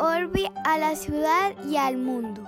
[0.00, 2.42] orbi a la ciudad y al mundo.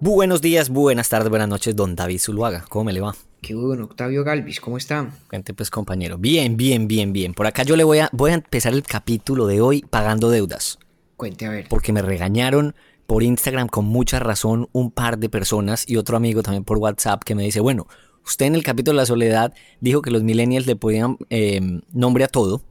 [0.00, 2.64] Buenos días, buenas tardes, buenas noches, don David Zuluaga.
[2.70, 3.14] ¿Cómo me le va?
[3.42, 5.10] Qué bueno, Octavio Galvis, ¿cómo está?
[5.30, 6.16] Gente, pues compañero.
[6.16, 7.34] Bien, bien, bien, bien.
[7.34, 10.78] Por acá yo le voy a, voy a empezar el capítulo de hoy pagando deudas.
[11.16, 11.66] Cuente a ver.
[11.68, 12.74] Porque me regañaron
[13.10, 17.24] por Instagram con mucha razón un par de personas y otro amigo también por WhatsApp
[17.24, 17.88] que me dice, bueno,
[18.24, 21.60] usted en el capítulo de la soledad dijo que los millennials le podían eh,
[21.90, 22.62] nombre a todo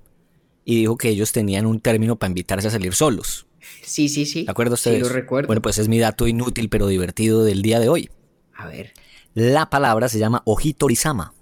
[0.63, 3.47] y dijo que ellos tenían un término para invitarse a salir solos.
[3.83, 4.45] Sí, sí, sí.
[4.45, 4.99] ¿De acuerdo ustedes?
[4.99, 5.47] Sí, lo recuerdo.
[5.47, 8.09] Bueno, pues es mi dato inútil pero divertido del día de hoy.
[8.55, 8.93] A ver.
[9.33, 11.33] La palabra se llama Ojitorizama.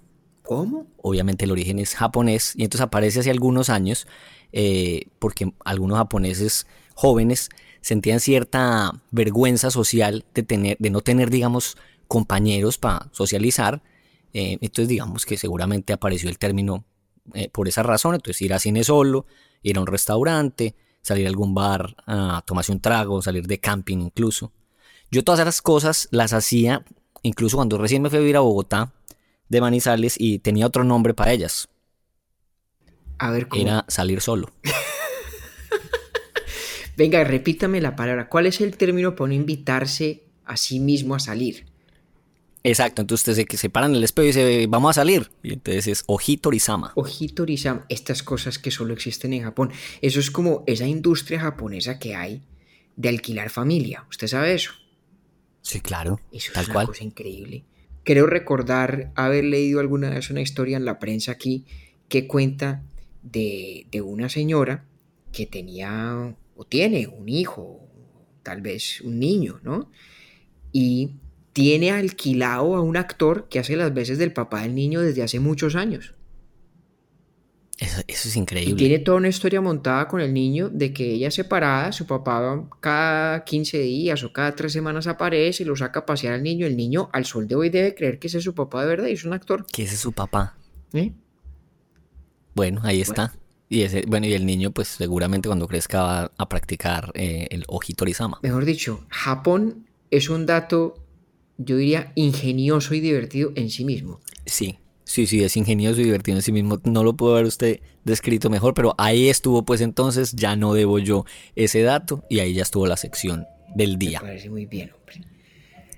[0.42, 0.88] ¿Cómo?
[0.96, 4.08] Obviamente el origen es japonés y entonces aparece hace algunos años
[4.50, 7.48] eh, porque algunos japoneses jóvenes
[7.80, 11.76] sentían cierta vergüenza social de, tener, de no tener, digamos,
[12.06, 13.82] compañeros para socializar.
[14.32, 16.84] Eh, entonces digamos que seguramente apareció el término
[17.34, 18.14] eh, por esa razón.
[18.14, 19.26] Entonces ir a cine solo,
[19.62, 23.98] ir a un restaurante, salir a algún bar a tomarse un trago, salir de camping
[23.98, 24.52] incluso.
[25.10, 26.84] Yo todas esas cosas las hacía
[27.22, 28.92] incluso cuando recién me fui a vivir a Bogotá
[29.48, 31.68] de Manizales y tenía otro nombre para ellas.
[33.18, 33.62] A ver, ¿cómo?
[33.62, 34.50] Era salir solo.
[36.98, 38.28] Venga, repítame la palabra.
[38.28, 41.66] ¿Cuál es el término para no invitarse a sí mismo a salir?
[42.64, 45.30] Exacto, entonces se, se paran en el espejo y dice, vamos a salir.
[45.44, 46.90] Y entonces es Ojitorizama.
[46.96, 49.70] Ojitorizama, estas cosas que solo existen en Japón.
[50.02, 52.42] Eso es como esa industria japonesa que hay
[52.96, 54.04] de alquilar familia.
[54.10, 54.72] ¿Usted sabe eso?
[55.62, 56.20] Sí, claro.
[56.32, 56.86] Eso tal es una cual.
[56.88, 57.62] cosa increíble.
[58.02, 61.64] Creo recordar haber leído alguna vez una historia en la prensa aquí
[62.08, 62.82] que cuenta
[63.22, 64.84] de, de una señora
[65.30, 67.88] que tenía o tiene un hijo,
[68.42, 69.92] tal vez un niño, ¿no?
[70.72, 71.12] Y
[71.52, 75.38] tiene alquilado a un actor que hace las veces del papá del niño desde hace
[75.38, 76.14] muchos años.
[77.78, 78.74] Eso, eso es Y increíble.
[78.74, 83.44] tiene toda una historia montada con el niño de que ella separada, su papá cada
[83.44, 86.66] 15 días o cada 3 semanas aparece y lo saca a pasear al niño.
[86.66, 89.06] El niño al sol de hoy debe creer que ese es su papá de verdad
[89.06, 89.64] y es un actor.
[89.72, 90.56] Que ese es su papá.
[90.92, 91.12] ¿eh?
[92.56, 93.32] Bueno, ahí está.
[93.68, 97.64] Y ese, bueno, y el niño, pues seguramente cuando crezca va a practicar eh, el
[97.68, 98.38] Ojitorizama.
[98.42, 100.94] Mejor dicho, Japón es un dato,
[101.58, 104.20] yo diría, ingenioso y divertido en sí mismo.
[104.46, 106.80] Sí, sí, sí, es ingenioso y divertido en sí mismo.
[106.84, 110.98] No lo puedo ver usted descrito mejor, pero ahí estuvo, pues entonces ya no debo
[110.98, 114.20] yo ese dato y ahí ya estuvo la sección del Me día.
[114.20, 115.20] parece muy bien, hombre.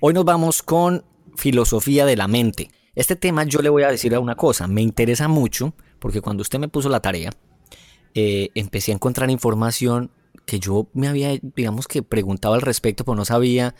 [0.01, 1.05] Hoy nos vamos con
[1.37, 2.69] filosofía de la mente.
[2.95, 6.59] Este tema yo le voy a decir una cosa, me interesa mucho porque cuando usted
[6.59, 7.31] me puso la tarea,
[8.15, 10.11] eh, empecé a encontrar información
[10.45, 13.75] que yo me había, digamos que preguntaba al respecto, pero no sabía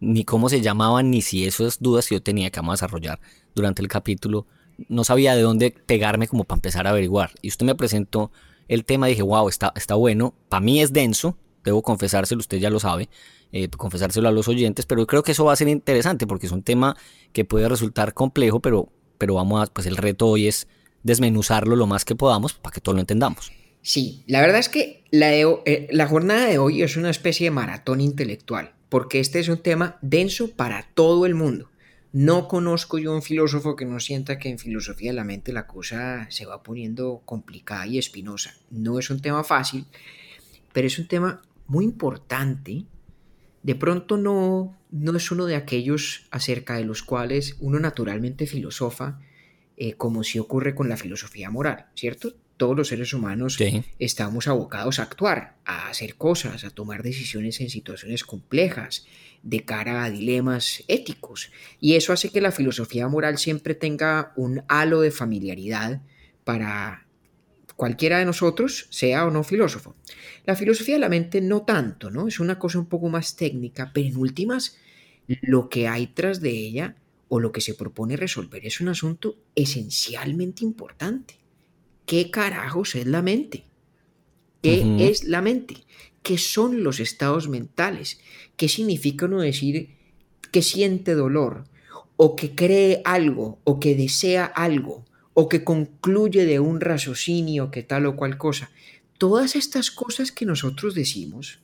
[0.00, 3.20] ni cómo se llamaban, ni si esas dudas que yo tenía que vamos a desarrollar
[3.54, 4.46] durante el capítulo,
[4.88, 7.32] no sabía de dónde pegarme como para empezar a averiguar.
[7.42, 8.30] Y usted me presentó
[8.68, 10.34] el tema dije, wow, está, está bueno.
[10.48, 13.08] Para mí es denso, debo confesárselo, usted ya lo sabe,
[13.52, 16.52] eh, confesárselo a los oyentes, pero creo que eso va a ser interesante porque es
[16.52, 16.96] un tema
[17.32, 20.66] que puede resultar complejo, pero, pero vamos a, pues el reto hoy es
[21.02, 23.52] desmenuzarlo lo más que podamos para que todos lo entendamos.
[23.86, 25.04] Sí, la verdad es que
[25.44, 29.48] ho- eh, la jornada de hoy es una especie de maratón intelectual, porque este es
[29.48, 31.70] un tema denso para todo el mundo.
[32.10, 35.66] No conozco yo un filósofo que no sienta que en filosofía de la mente la
[35.66, 38.54] cosa se va poniendo complicada y espinosa.
[38.70, 39.84] No es un tema fácil,
[40.72, 42.84] pero es un tema muy importante.
[43.62, 49.20] De pronto no, no es uno de aquellos acerca de los cuales uno naturalmente filosofa,
[49.76, 52.34] eh, como si ocurre con la filosofía moral, ¿cierto?
[52.56, 53.82] Todos los seres humanos Sí.
[53.98, 59.06] estamos abocados a actuar, a hacer cosas, a tomar decisiones en situaciones complejas,
[59.42, 61.50] de cara a dilemas éticos.
[61.80, 66.00] Y eso hace que la filosofía moral siempre tenga un halo de familiaridad
[66.44, 67.06] para
[67.76, 69.96] cualquiera de nosotros, sea o no filósofo.
[70.46, 72.28] La filosofía de la mente no tanto, ¿no?
[72.28, 74.78] Es una cosa un poco más técnica, pero en últimas,
[75.26, 76.96] lo que hay tras de ella
[77.28, 81.43] o lo que se propone resolver es un asunto esencialmente importante.
[82.06, 83.64] ¿Qué carajos es la mente?
[84.62, 85.84] ¿Qué es la mente?
[86.22, 88.18] ¿Qué son los estados mentales?
[88.56, 89.90] ¿Qué significa uno decir
[90.50, 91.64] que siente dolor?
[92.16, 93.58] ¿O que cree algo?
[93.64, 95.04] ¿O que desea algo?
[95.34, 98.70] ¿O que concluye de un raciocinio que tal o cual cosa?
[99.18, 101.60] Todas estas cosas que nosotros decimos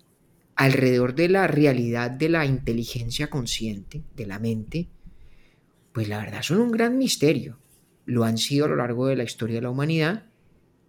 [0.57, 4.89] alrededor de la realidad de la inteligencia consciente, de la mente,
[5.93, 7.59] pues la verdad son un gran misterio.
[8.05, 10.30] Lo han sido a lo largo de la historia de la humanidad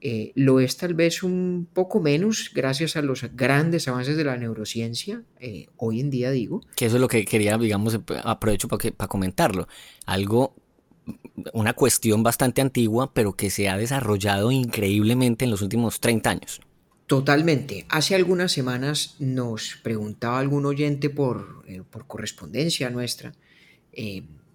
[0.04, 4.36] eh, lo es tal vez un poco menos gracias a los grandes avances de la
[4.36, 6.62] neurociencia, eh, hoy en día digo.
[6.76, 9.68] Que eso es lo que quería, digamos, aprovecho para, para comentarlo.
[10.08, 10.56] Algo,
[11.54, 16.62] una cuestión bastante antigua, pero que se ha desarrollado increíblemente en los últimos 30 años.
[17.06, 17.86] Totalmente.
[17.90, 23.34] Hace algunas semanas nos preguntaba algún oyente por, eh, por correspondencia nuestra,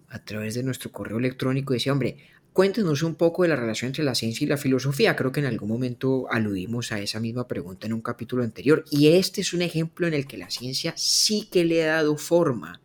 [0.09, 2.17] a través de nuestro correo electrónico, decía, hombre,
[2.57, 5.15] Cuéntenos un poco de la relación entre la ciencia y la filosofía.
[5.15, 8.83] Creo que en algún momento aludimos a esa misma pregunta en un capítulo anterior.
[8.89, 12.17] Y este es un ejemplo en el que la ciencia sí que le ha dado
[12.17, 12.81] forma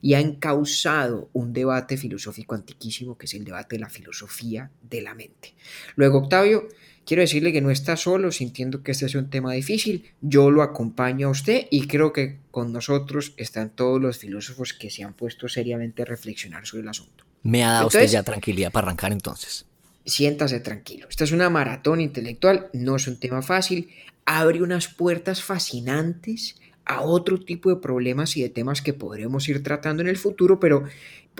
[0.00, 5.02] y ha encausado un debate filosófico antiquísimo que es el debate de la filosofía de
[5.02, 5.52] la mente.
[5.96, 6.68] Luego, Octavio,
[7.04, 10.14] quiero decirle que no está solo, sintiendo que este es un tema difícil.
[10.22, 14.88] Yo lo acompaño a usted y creo que con nosotros están todos los filósofos que
[14.88, 17.29] se han puesto seriamente a reflexionar sobre el asunto.
[17.42, 19.64] Me ha dado usted ya tranquilidad para arrancar entonces.
[20.04, 21.06] Siéntase tranquilo.
[21.08, 23.88] Esta es una maratón intelectual, no es un tema fácil.
[24.24, 29.62] Abre unas puertas fascinantes a otro tipo de problemas y de temas que podremos ir
[29.62, 30.84] tratando en el futuro, pero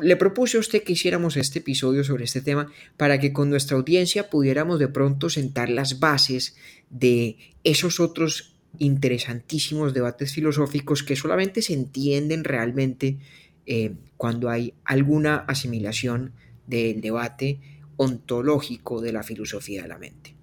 [0.00, 3.76] le propuse a usted que hiciéramos este episodio sobre este tema para que con nuestra
[3.76, 6.56] audiencia pudiéramos de pronto sentar las bases
[6.88, 13.19] de esos otros interesantísimos debates filosóficos que solamente se entienden realmente
[13.67, 16.34] eh, cuando hay alguna asimilación
[16.67, 17.58] del debate
[17.96, 20.34] ontológico de la filosofía de la mente.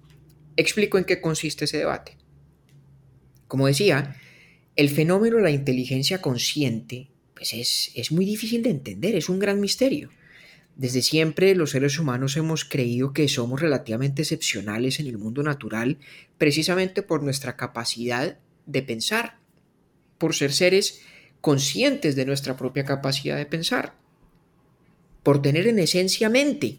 [0.56, 2.16] Explico en qué consiste ese debate.
[3.46, 4.16] Como decía,
[4.74, 9.38] el fenómeno de la inteligencia consciente pues es, es muy difícil de entender, es un
[9.38, 10.10] gran misterio.
[10.74, 15.98] Desde siempre los seres humanos hemos creído que somos relativamente excepcionales en el mundo natural
[16.36, 19.38] precisamente por nuestra capacidad de pensar,
[20.18, 21.00] por ser seres
[21.40, 23.94] conscientes de nuestra propia capacidad de pensar,
[25.22, 26.78] por tener en esencia mente,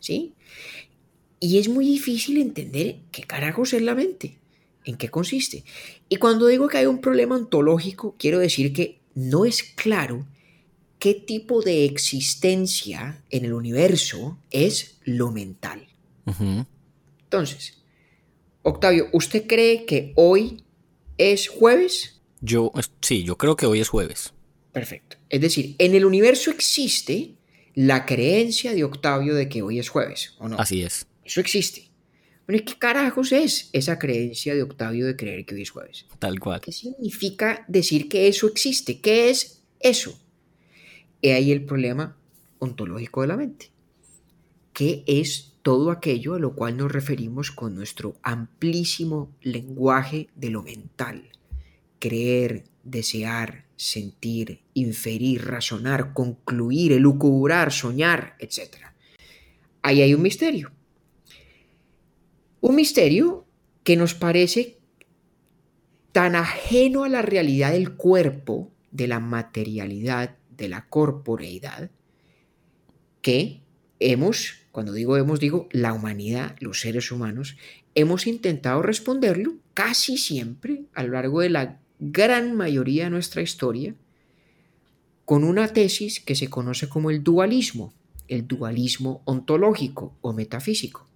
[0.00, 0.34] ¿sí?
[1.40, 4.38] Y es muy difícil entender qué carajos es la mente,
[4.84, 5.64] en qué consiste.
[6.08, 10.26] Y cuando digo que hay un problema ontológico, quiero decir que no es claro
[10.98, 15.86] qué tipo de existencia en el universo es lo mental.
[17.24, 17.78] Entonces,
[18.62, 20.64] Octavio, ¿usted cree que hoy
[21.18, 22.15] es jueves?
[22.46, 22.70] Yo,
[23.00, 24.32] sí, yo creo que hoy es jueves.
[24.72, 25.16] Perfecto.
[25.28, 27.34] Es decir, en el universo existe
[27.74, 30.56] la creencia de Octavio de que hoy es jueves, ¿o no?
[30.56, 31.06] Así es.
[31.24, 31.90] Eso existe.
[32.46, 36.06] Bueno, ¿qué carajos es esa creencia de Octavio de creer que hoy es jueves?
[36.20, 36.60] Tal cual.
[36.60, 39.00] ¿Qué significa decir que eso existe?
[39.00, 40.16] ¿Qué es eso?
[41.22, 42.16] He ahí el problema
[42.60, 43.72] ontológico de la mente.
[44.72, 50.62] ¿Qué es todo aquello a lo cual nos referimos con nuestro amplísimo lenguaje de lo
[50.62, 51.28] mental?
[51.98, 58.76] Creer, desear, sentir, inferir, razonar, concluir, elucubrar, soñar, etc.
[59.82, 60.72] Ahí hay un misterio.
[62.60, 63.46] Un misterio
[63.84, 64.78] que nos parece
[66.12, 71.90] tan ajeno a la realidad del cuerpo, de la materialidad, de la corporeidad,
[73.20, 73.60] que
[74.00, 77.56] hemos, cuando digo hemos, digo la humanidad, los seres humanos,
[77.94, 83.94] hemos intentado responderlo casi siempre a lo largo de la gran mayoría de nuestra historia
[85.24, 87.92] con una tesis que se conoce como el dualismo,
[88.28, 91.08] el dualismo ontológico o metafísico,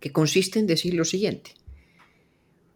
[0.00, 1.52] que consiste en decir lo siguiente.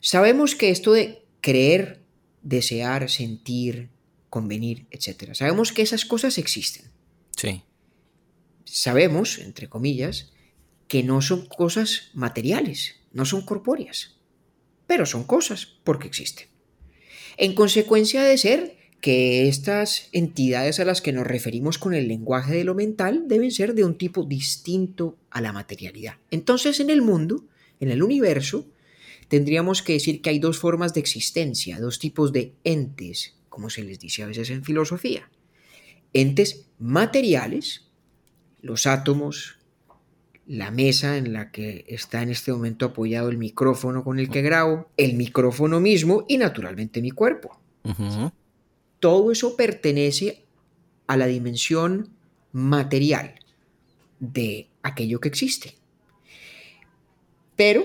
[0.00, 2.02] Sabemos que esto de creer,
[2.42, 3.88] desear, sentir,
[4.31, 6.90] convenir, etc., sabemos que esas cosas existen.
[7.36, 7.62] Sí.
[8.64, 10.31] Sabemos, entre comillas,
[10.88, 14.17] que no son cosas materiales, no son corpóreas,
[14.86, 16.48] pero son cosas porque existen.
[17.40, 22.52] En consecuencia de ser que estas entidades a las que nos referimos con el lenguaje
[22.52, 26.16] de lo mental deben ser de un tipo distinto a la materialidad.
[26.32, 27.44] Entonces en el mundo,
[27.78, 28.66] en el universo,
[29.28, 33.84] tendríamos que decir que hay dos formas de existencia, dos tipos de entes, como se
[33.84, 35.30] les dice a veces en filosofía.
[36.12, 37.84] Entes materiales,
[38.62, 39.57] los átomos,
[40.48, 44.40] la mesa en la que está en este momento apoyado el micrófono con el que
[44.40, 47.60] grabo, el micrófono mismo y naturalmente mi cuerpo.
[48.98, 50.46] Todo eso pertenece
[51.06, 52.14] a la dimensión
[52.52, 53.34] material
[54.20, 55.74] de aquello que existe.
[57.55, 57.84] Pero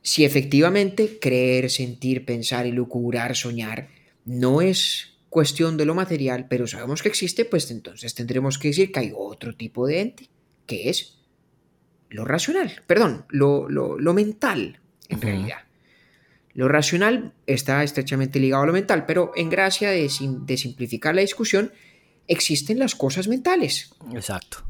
[0.00, 3.90] si efectivamente creer, sentir, pensar y lucurar, soñar
[4.24, 8.92] no es cuestión de lo material, pero sabemos que existe, pues entonces tendremos que decir
[8.92, 10.30] que hay otro tipo de ente,
[10.64, 11.17] que es
[12.10, 15.58] lo racional, perdón, lo, mental, en realidad.
[16.54, 20.10] Lo racional está estrechamente ligado a lo mental, pero en gracia de,
[20.46, 21.72] de, simplificar la discusión,
[22.26, 23.94] existen las cosas mentales.
[24.12, 24.64] Exacto.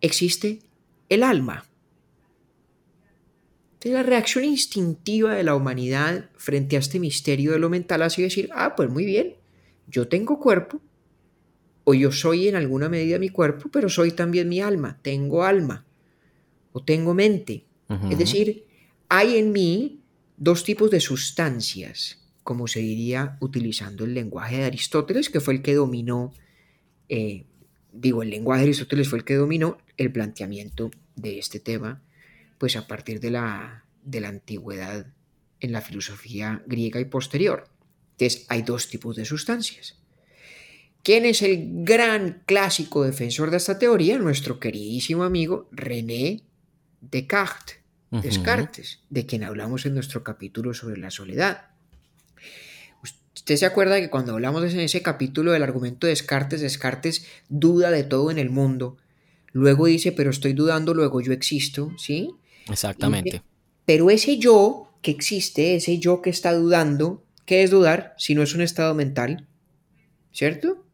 [0.00, 0.60] Existe
[1.08, 1.64] el alma.
[3.82, 8.26] la reacción instintiva de la humanidad frente a este misterio de lo mental ha sido
[8.26, 9.36] decir, ah, pues muy bien,
[9.86, 10.80] yo tengo cuerpo,
[11.84, 15.85] o yo soy en alguna medida mi cuerpo, pero soy también mi alma, tengo alma,
[16.76, 17.64] o tengo mente.
[18.10, 18.66] Es decir,
[19.08, 20.02] hay en mí
[20.36, 25.62] dos tipos de sustancias, como se diría utilizando el lenguaje de Aristóteles, que fue el
[25.62, 26.34] que dominó,
[27.08, 27.46] eh,
[27.94, 32.02] digo, el lenguaje de Aristóteles fue el que dominó el planteamiento de este tema,
[32.58, 35.06] pues a partir de la, de la antigüedad
[35.60, 37.70] en la filosofía griega y posterior.
[38.18, 39.96] Entonces, hay dos tipos de sustancias.
[41.02, 44.18] ¿Quién es el gran clásico defensor de esta teoría?
[44.18, 46.42] Nuestro queridísimo amigo René
[47.00, 47.78] Descartes,
[48.10, 51.68] Descartes, de quien hablamos en nuestro capítulo sobre la soledad.
[53.34, 57.90] Usted se acuerda que cuando hablamos en ese capítulo del argumento de Descartes, Descartes duda
[57.90, 58.96] de todo en el mundo.
[59.52, 62.30] Luego dice, pero estoy dudando, luego yo existo, ¿sí?
[62.68, 63.42] Exactamente.
[63.84, 68.42] pero ese yo que existe, ese yo que está dudando, ¿qué es dudar si no
[68.42, 69.46] es un estado mental?
[70.32, 70.84] ¿Cierto?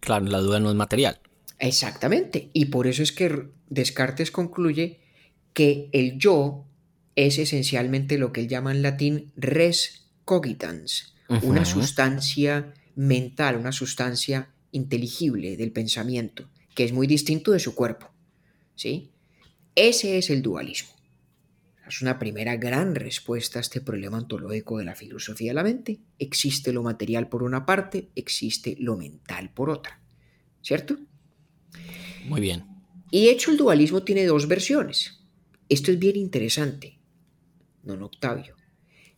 [0.00, 1.20] Claro, la duda no es material.
[1.60, 2.50] Exactamente.
[2.52, 5.00] Y por eso es que Descartes concluye
[5.52, 6.66] que el yo
[7.16, 14.50] es esencialmente lo que él llama en latín res cogitans, una sustancia mental, una sustancia
[14.72, 18.10] inteligible del pensamiento, que es muy distinto de su cuerpo.
[18.74, 19.10] ¿sí?
[19.74, 20.90] Ese es el dualismo.
[21.86, 25.98] Es una primera gran respuesta a este problema ontológico de la filosofía de la mente.
[26.18, 30.00] Existe lo material por una parte, existe lo mental por otra.
[30.62, 30.96] ¿Cierto?
[32.26, 32.64] Muy bien.
[33.10, 35.19] Y de hecho el dualismo tiene dos versiones.
[35.70, 36.98] Esto es bien interesante,
[37.84, 38.56] don Octavio.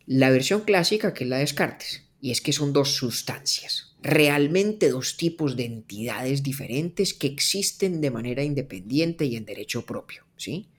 [0.05, 4.89] La versión clásica que es la de Descartes, y es que son dos sustancias, realmente
[4.89, 10.69] dos tipos de entidades diferentes que existen de manera independiente y en derecho propio, ¿sí?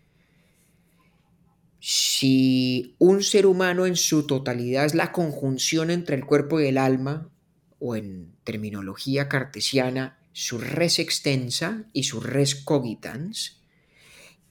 [1.81, 6.78] Si un ser humano en su totalidad es la conjunción entre el cuerpo y el
[6.78, 7.33] alma,
[7.81, 13.63] o en terminología cartesiana, su res extensa y su res cogitans,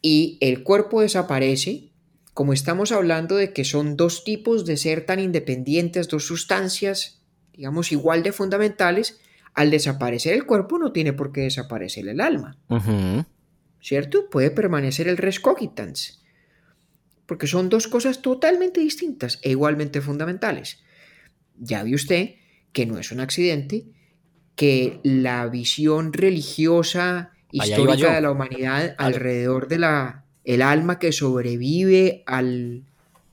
[0.05, 1.89] y el cuerpo desaparece,
[2.33, 7.93] como estamos hablando de que son dos tipos de ser tan independientes, dos sustancias, digamos,
[7.93, 9.21] igual de fundamentales,
[9.53, 12.57] al desaparecer el cuerpo no tiene por qué desaparecer el alma.
[13.79, 14.29] ¿Cierto?
[14.29, 16.21] Puede permanecer el res cogitans.
[17.25, 20.83] Porque son dos cosas totalmente distintas e igualmente fundamentales.
[21.57, 22.35] Ya ve usted
[22.73, 23.85] que no es un accidente,
[24.55, 32.23] que la visión religiosa histórica de la humanidad alrededor de la el alma que sobrevive
[32.25, 32.83] al,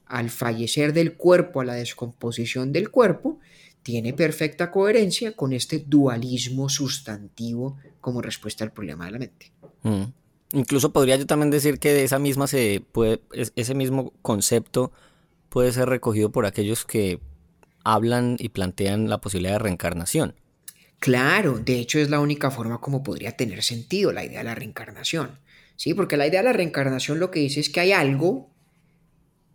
[0.06, 3.40] al fallecer del cuerpo, a la descomposición del cuerpo,
[3.82, 9.52] tiene perfecta coherencia con este dualismo sustantivo como respuesta al problema de la mente.
[9.82, 10.04] Mm.
[10.52, 14.92] Incluso podría yo también decir que de esa misma se puede, ese mismo concepto
[15.48, 17.20] puede ser recogido por aquellos que
[17.84, 20.34] hablan y plantean la posibilidad de reencarnación.
[21.00, 24.54] Claro, de hecho es la única forma como podría tener sentido la idea de la
[24.54, 25.38] reencarnación.
[25.76, 28.50] Sí, porque la idea de la reencarnación lo que dice es que hay algo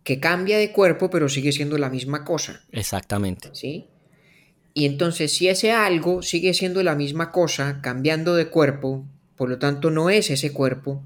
[0.02, 2.64] que cambia de cuerpo pero sigue siendo la misma cosa.
[2.72, 3.50] Exactamente.
[3.52, 3.86] ¿Sí?
[4.74, 9.58] Y entonces si ese algo sigue siendo la misma cosa, cambiando de cuerpo, por lo
[9.58, 11.04] tanto no es ese cuerpo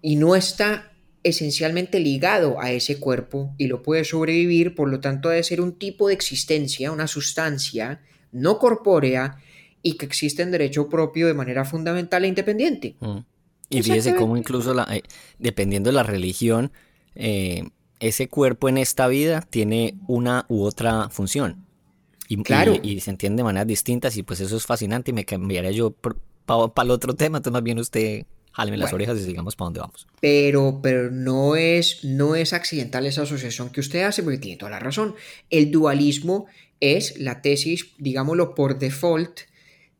[0.00, 0.92] y no está
[1.24, 5.76] esencialmente ligado a ese cuerpo y lo puede sobrevivir, por lo tanto debe ser un
[5.76, 9.38] tipo de existencia, una sustancia no corpórea
[9.86, 12.96] y que existe en derecho propio de manera fundamental e independiente.
[12.98, 13.18] Mm.
[13.70, 15.02] Y fíjese cómo incluso, la, eh,
[15.38, 16.72] dependiendo de la religión,
[17.14, 17.62] eh,
[18.00, 21.64] ese cuerpo en esta vida tiene una u otra función.
[22.28, 22.74] Y, claro.
[22.82, 25.92] y, se entiende de maneras distintas y pues eso es fascinante y me cambiaría yo
[25.92, 29.80] para el otro tema, entonces más bien usted jáleme las orejas y sigamos para dónde
[29.80, 30.08] vamos.
[30.20, 34.72] Pero, pero no, es, no es accidental esa asociación que usted hace porque tiene toda
[34.72, 35.14] la razón.
[35.48, 36.46] El dualismo
[36.80, 39.42] es la tesis, digámoslo por default,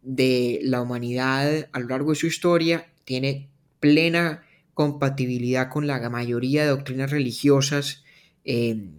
[0.06, 6.62] de la humanidad a lo largo de su historia tiene plena compatibilidad con la mayoría
[6.62, 8.04] de doctrinas religiosas
[8.44, 8.92] eh,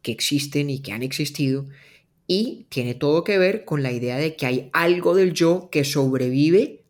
[0.00, 1.66] que existen y que han existido
[2.26, 5.84] y tiene todo que ver con la idea de que hay algo del yo que
[5.84, 6.84] sobrevive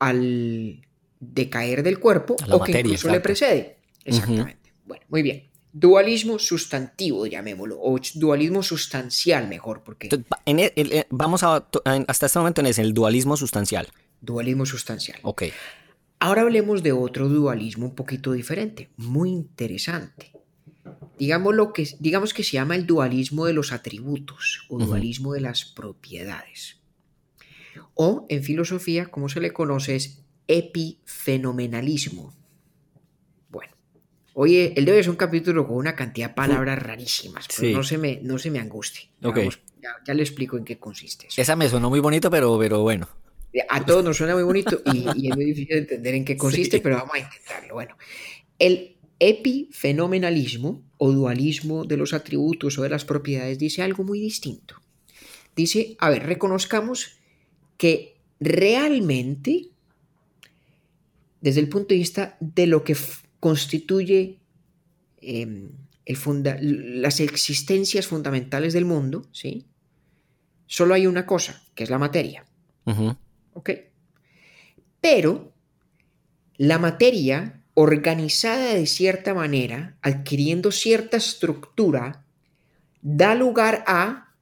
[0.00, 0.80] al
[1.20, 3.76] decaer del cuerpo o que incluso le precede.
[4.04, 4.72] Exactamente.
[4.86, 5.49] Bueno, muy bien.
[5.72, 10.08] Dualismo sustantivo, llamémoslo, o dualismo sustancial mejor, porque...
[10.46, 11.68] E, vamos a,
[12.08, 13.88] hasta este momento en ese, el dualismo sustancial.
[14.20, 15.20] Dualismo sustancial.
[15.22, 15.44] Ok.
[16.18, 20.32] Ahora hablemos de otro dualismo un poquito diferente, muy interesante.
[21.18, 25.40] Digamos, lo que, digamos que se llama el dualismo de los atributos o dualismo de
[25.40, 26.80] las propiedades.
[27.94, 32.34] O en filosofía, como se le conoce, es epifenomenalismo.
[34.34, 37.82] Oye, el de hoy es un capítulo con una cantidad de palabras rarísimas, pero no,
[37.82, 39.10] se me, no se me angustie.
[39.20, 41.40] ya, le explico en qué consiste eso.
[41.40, 43.08] Esa me sonó muy bonito, pero, pero bueno.
[43.68, 46.80] A todos nos suena muy bonito y, es muy difícil de entender en qué consiste,
[46.80, 47.74] pero vamos a intentarlo.
[47.74, 47.96] Bueno,
[48.58, 54.76] el epifenomenalismo o dualismo de los atributos o de las propiedades dice algo muy distinto.
[55.56, 57.18] Dice, a ver, reconozcamos
[57.76, 59.68] que realmente,
[61.40, 62.94] desde el punto de vista de lo que
[63.40, 64.38] constituye
[65.20, 65.70] em,
[66.04, 69.66] el las existencias fundamentales del mundo, ¿sí?
[70.66, 72.44] Solo hay una cosa, que es la materia.
[73.54, 73.70] ¿Ok?
[75.00, 75.52] Pero
[76.56, 82.24] la materia organizada de cierta manera, adquiriendo cierta estructura,
[83.00, 84.34] da lugar a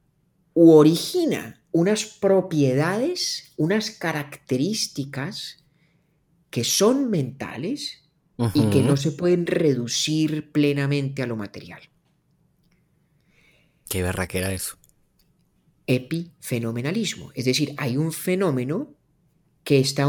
[0.53, 5.63] u origina unas propiedades, unas características
[6.49, 7.98] que son mentales
[8.53, 11.81] y que no se pueden reducir plenamente a lo material.
[13.89, 14.77] ¿Qué era eso?
[15.87, 17.31] Epifenomenalismo.
[17.33, 18.93] Es decir, hay un fenómeno
[19.63, 20.07] que está,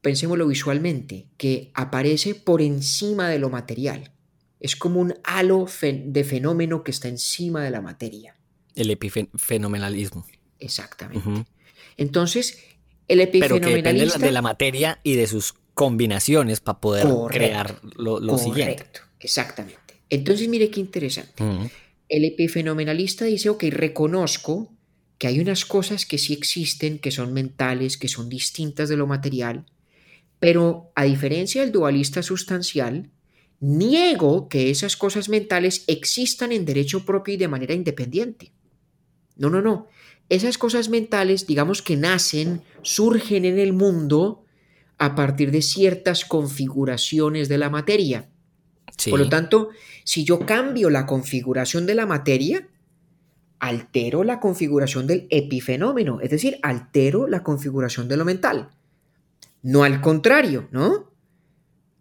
[0.00, 4.12] pensémoslo visualmente, que aparece por encima de lo material.
[4.60, 8.36] Es como un halo de fenómeno que está encima de la materia.
[8.74, 10.24] El epifenomenalismo.
[10.60, 11.44] Exactamente.
[11.96, 12.58] Entonces,
[13.08, 13.58] el epifenomenalista...
[13.58, 18.36] Pero que depende de la materia y de sus combinaciones para poder crear lo, lo
[18.36, 20.02] correcto, exactamente.
[20.10, 21.70] Entonces, mire qué interesante.
[22.08, 24.70] El epifenomenalista dice, ok, reconozco
[25.16, 29.06] que hay unas cosas que sí existen, que son mentales, que son distintas de lo
[29.06, 29.64] material,
[30.38, 33.10] pero a diferencia del dualista sustancial,
[33.60, 38.52] niego que esas cosas mentales existan en derecho propio y de manera independiente.
[39.36, 39.86] No, no, no.
[40.28, 44.44] Esas cosas mentales, digamos que nacen, surgen en el mundo
[45.02, 48.28] a partir de ciertas configuraciones de la materia.
[49.10, 49.70] Por lo tanto,
[50.04, 52.68] si yo cambio la configuración de la materia,
[53.58, 58.70] altero la configuración del epifenómeno, es decir, altero la configuración de lo mental.
[59.62, 61.10] No al contrario, ¿no?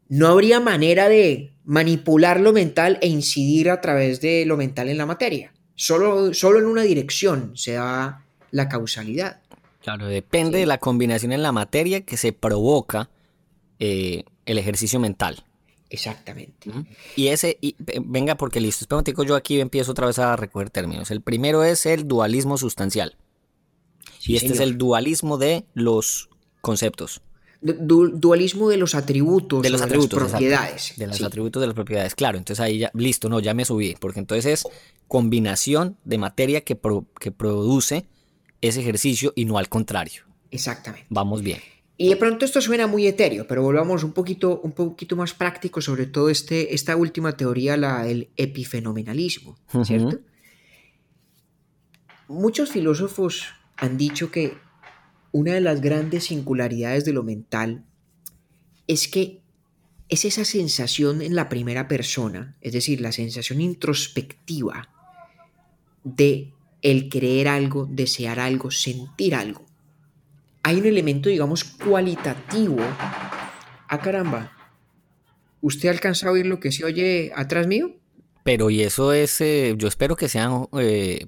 [0.07, 4.99] No habría manera de manipular lo mental e incidir a través de lo mental en
[4.99, 5.53] la materia.
[5.73, 9.41] Solo, solo en una dirección se da la causalidad.
[9.81, 13.09] Claro, depende de la combinación en la materia que se provoca
[13.79, 15.43] eh, el ejercicio mental.
[15.89, 16.71] Exactamente.
[17.15, 20.69] Y ese, y, eh, venga, porque listo, espera yo aquí empiezo otra vez a recoger
[20.69, 21.11] términos.
[21.11, 23.17] El primero es el dualismo sustancial.
[24.23, 26.29] y este es el dualismo de los
[26.61, 27.21] conceptos.
[27.61, 30.93] dualismo de los atributos, de, los atributos, las propiedades.
[30.95, 32.37] De los atributos de las propiedades, claro.
[32.37, 34.63] Entonces ahí ya, listo, no, ya me subí, porque entonces es
[35.07, 36.79] combinación de materia que,
[37.19, 38.05] que produce
[38.61, 40.23] ese ejercicio y no al contrario.
[40.51, 41.07] Exactamente.
[41.09, 41.59] Vamos bien.
[41.97, 45.81] Y de pronto esto suena muy etéreo, pero volvamos un poquito, un poquito más práctico
[45.81, 50.19] sobre todo este, esta última teoría, la del epifenomenalismo, ¿cierto?
[52.27, 54.57] Muchos filósofos han dicho que
[55.31, 57.85] una de las grandes singularidades de lo mental
[58.87, 59.41] es que
[60.09, 64.89] es esa sensación en la primera persona, es decir, la sensación introspectiva
[66.03, 69.65] de el creer algo, desear algo, sentir algo.
[70.63, 72.77] Hay un elemento, digamos, cualitativo.
[73.87, 74.51] Ah, caramba.
[75.61, 77.95] ¿Usted alcanza a oír lo que se oye atrás mío?
[78.43, 81.27] Pero y eso es, eh, yo espero que sean eh,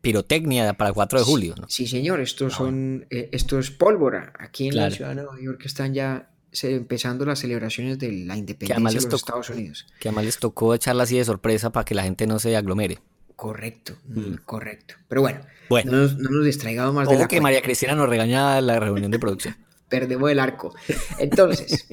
[0.00, 1.68] pirotecnia para el 4 de julio, ¿no?
[1.68, 4.32] Sí, señor, estos ah, son, eh, esto es pólvora.
[4.38, 6.30] Aquí en la ciudad de Nueva York están ya
[6.62, 9.86] empezando las celebraciones de la independencia de los Estados Unidos.
[9.98, 12.98] Que además les tocó echarla así de sorpresa para que la gente no se aglomere.
[13.42, 14.34] Correcto, mm.
[14.44, 14.94] correcto.
[15.08, 15.40] Pero bueno,
[15.86, 19.18] No, nos, distraigamos más de la que María Cristina nos regañaba en la reunión de
[19.18, 19.56] producción.
[19.88, 20.72] Perdemos el arco.
[21.18, 21.88] Entonces,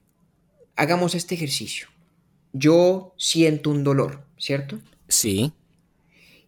[0.76, 1.88] hagamos este ejercicio.
[2.52, 4.78] Yo siento un dolor, ¿cierto?
[5.08, 5.54] Sí.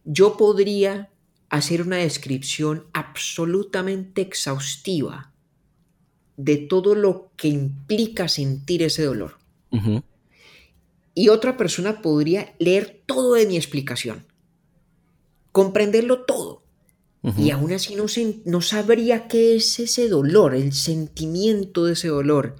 [0.04, 1.08] Yo podría
[1.48, 5.32] hacer una descripción absolutamente exhaustiva
[6.36, 9.38] de todo lo que implica sentir ese dolor
[11.16, 14.26] y otra persona podría leer todo de mi explicación,
[15.50, 16.62] comprenderlo todo.
[17.36, 18.04] Y aún así no,
[18.44, 22.54] no sabría qué es ese dolor, el sentimiento de ese dolor.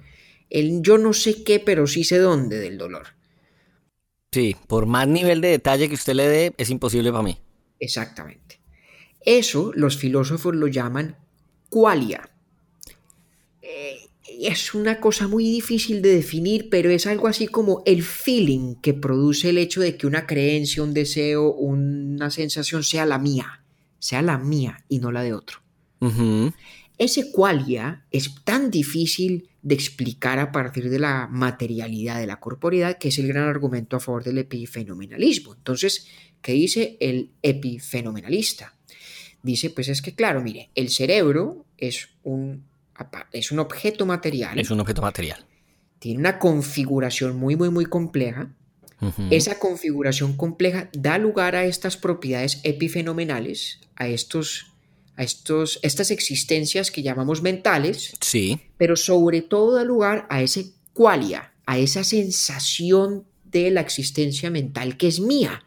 [0.49, 3.07] El yo no sé qué, pero sí sé dónde del dolor.
[4.33, 7.37] Sí, por más nivel de detalle que usted le dé, es imposible para mí.
[7.79, 8.59] Exactamente.
[9.21, 11.15] Eso los filósofos lo llaman
[11.69, 12.29] qualia.
[13.61, 13.96] Eh,
[14.41, 18.93] es una cosa muy difícil de definir, pero es algo así como el feeling que
[18.93, 23.63] produce el hecho de que una creencia, un deseo, una sensación sea la mía,
[23.99, 25.59] sea la mía y no la de otro.
[26.97, 32.97] ese qualia es tan difícil de explicar a partir de la materialidad de la corporeidad,
[32.97, 35.53] que es el gran argumento a favor del epifenomenalismo.
[35.53, 36.07] Entonces,
[36.41, 38.75] ¿qué dice el epifenomenalista?
[39.43, 42.63] Dice, pues es que, claro, mire, el cerebro es un,
[43.31, 44.59] es un objeto material.
[44.59, 45.45] Es un objeto material.
[45.99, 48.53] Tiene una configuración muy, muy, muy compleja.
[49.29, 54.73] Esa configuración compleja da lugar a estas propiedades epifenomenales, a estos
[55.17, 58.59] a estos, estas existencias que llamamos mentales, sí.
[58.77, 64.95] pero sobre todo da lugar a ese qualia, a esa sensación de la existencia mental
[64.95, 65.65] que es mía.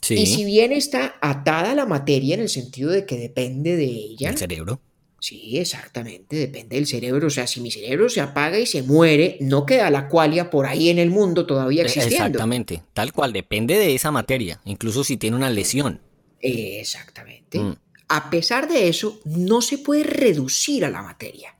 [0.00, 0.14] Sí.
[0.14, 3.86] Y si bien está atada a la materia en el sentido de que depende de
[3.86, 4.30] ella.
[4.30, 4.80] El cerebro.
[5.22, 7.28] Sí, exactamente, depende del cerebro.
[7.28, 10.66] O sea, si mi cerebro se apaga y se muere, no queda la qualia por
[10.66, 12.26] ahí en el mundo todavía existiendo.
[12.26, 16.00] Exactamente, tal cual, depende de esa materia, incluso si tiene una lesión.
[16.40, 17.60] Exactamente.
[17.60, 17.76] Mm.
[18.08, 21.56] A pesar de eso, no se puede reducir a la materia.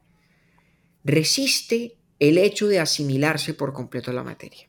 [1.04, 4.68] Resiste el hecho de asimilarse por completo a la materia.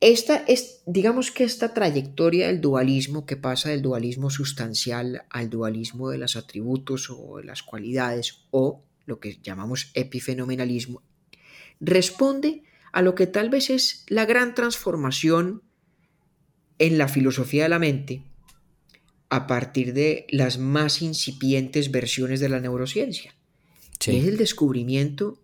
[0.00, 6.08] Esta es, digamos que esta trayectoria del dualismo que pasa del dualismo sustancial al dualismo
[6.08, 11.02] de los atributos o de las cualidades o lo que llamamos epifenomenalismo,
[11.80, 15.62] responde a lo que tal vez es la gran transformación
[16.78, 18.22] en la filosofía de la mente
[19.28, 23.34] a partir de las más incipientes versiones de la neurociencia.
[24.00, 25.38] Es el descubrimiento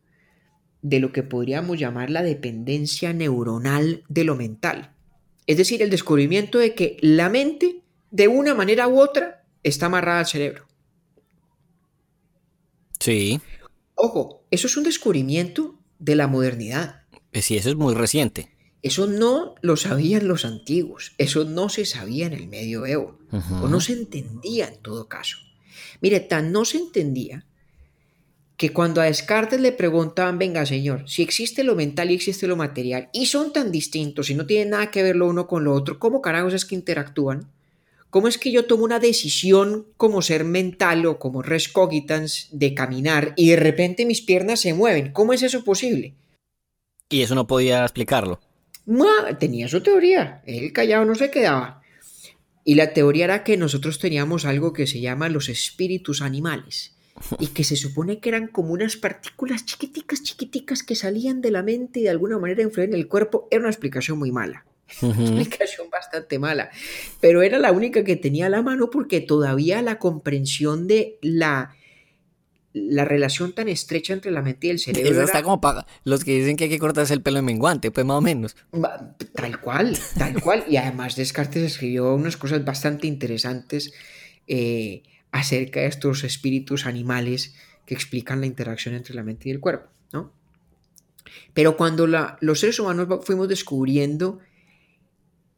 [0.89, 4.93] de lo que podríamos llamar la dependencia neuronal de lo mental.
[5.49, 10.21] Es decir, el descubrimiento de que la mente, de una manera u otra, está amarrada
[10.21, 10.67] al cerebro.
[13.01, 13.41] Sí.
[13.97, 17.03] Ojo, eso es un descubrimiento de la modernidad.
[17.33, 18.53] Eh, sí, eso es muy reciente.
[18.81, 23.81] Eso no lo sabían los antiguos, eso no se sabía en el medioevo, o no
[23.81, 25.39] se entendía en todo caso.
[26.01, 27.46] Mire, tan no se entendía
[28.57, 32.57] que cuando a Descartes le preguntaban, venga señor, si existe lo mental y existe lo
[32.57, 35.75] material, y son tan distintos y no tienen nada que ver lo uno con lo
[35.75, 37.51] otro, ¿cómo carajos es que interactúan?
[38.09, 42.73] ¿Cómo es que yo tomo una decisión como ser mental o como res cogitans de
[42.73, 45.13] caminar y de repente mis piernas se mueven?
[45.13, 46.15] ¿Cómo es eso posible?
[47.11, 48.41] Y eso no podía explicarlo
[49.39, 51.83] tenía su teoría, él callado no se quedaba.
[52.65, 56.96] Y la teoría era que nosotros teníamos algo que se llama los espíritus animales
[57.39, 61.63] y que se supone que eran como unas partículas chiquiticas, chiquiticas que salían de la
[61.63, 63.49] mente y de alguna manera influían en el cuerpo.
[63.51, 64.65] Era una explicación muy mala.
[65.03, 66.71] Una explicación bastante mala.
[67.21, 71.75] Pero era la única que tenía a la mano porque todavía la comprensión de la
[72.79, 75.11] la relación tan estrecha entre la mente y el cerebro.
[75.11, 77.91] Eso está como para los que dicen que hay que cortarse el pelo en menguante,
[77.91, 78.55] pues más o menos.
[79.35, 80.65] Tal cual, tal cual.
[80.69, 83.95] Y además Descartes escribió unas cosas bastante interesantes
[84.47, 85.03] eh,
[85.33, 89.91] acerca de estos espíritus animales que explican la interacción entre la mente y el cuerpo,
[90.13, 90.33] ¿no?
[91.55, 94.41] Pero cuando la, los seres humanos fuimos descubriendo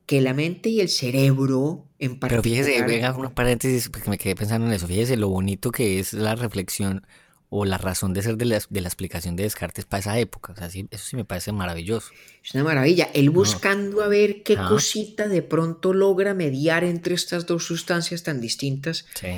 [0.07, 2.43] que la mente y el cerebro en particular...
[2.43, 4.87] Pero fíjese, venga, unos paréntesis, porque me quedé pensando en eso.
[4.87, 7.07] Fíjese lo bonito que es la reflexión
[7.51, 10.53] o la razón de ser de la, de la explicación de Descartes para esa época.
[10.53, 12.11] O sea, sí, eso sí me parece maravilloso.
[12.45, 13.09] Es una maravilla.
[13.15, 18.41] Él buscando a ver qué cosita de pronto logra mediar entre estas dos sustancias tan
[18.41, 19.07] distintas.
[19.15, 19.29] Sí.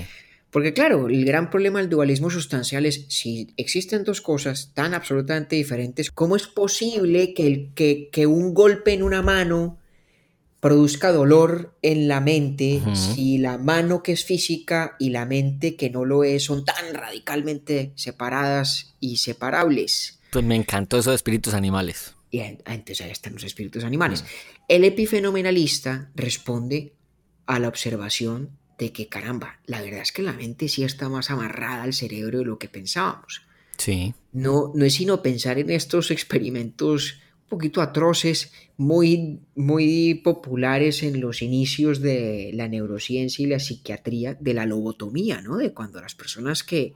[0.50, 5.54] Porque claro, el gran problema del dualismo sustancial es si existen dos cosas tan absolutamente
[5.54, 9.78] diferentes, ¿cómo es posible que, el, que, que un golpe en una mano
[10.60, 15.90] produzca dolor en la mente si la mano que es física y la mente que
[15.90, 20.20] no lo es son tan radicalmente separadas y separables.
[20.30, 22.14] Pues me encantó eso de espíritus animales.
[22.30, 24.24] Y entonces ahí están los espíritus animales.
[24.68, 26.94] El epifenomenalista responde
[27.46, 31.30] a la observación de que, caramba, la verdad es que la mente sí está más
[31.30, 33.42] amarrada al cerebro de lo que pensábamos.
[33.76, 34.14] Sí.
[34.32, 37.18] No, no es sino pensar en estos experimentos
[37.50, 44.54] poquito atroces, muy, muy populares en los inicios de la neurociencia y la psiquiatría, de
[44.54, 45.58] la lobotomía, ¿no?
[45.58, 46.94] De cuando las personas que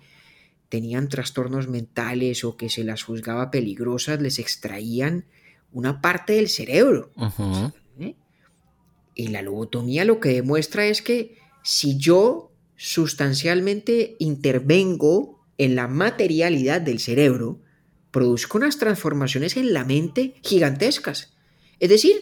[0.70, 5.26] tenían trastornos mentales o que se las juzgaba peligrosas les extraían
[5.72, 7.12] una parte del cerebro.
[7.98, 8.14] ¿Eh?
[9.14, 16.80] Y la lobotomía lo que demuestra es que si yo sustancialmente intervengo en la materialidad
[16.80, 17.60] del cerebro,
[18.14, 21.34] produzca unas transformaciones en la mente gigantescas.
[21.80, 22.14] Es decir,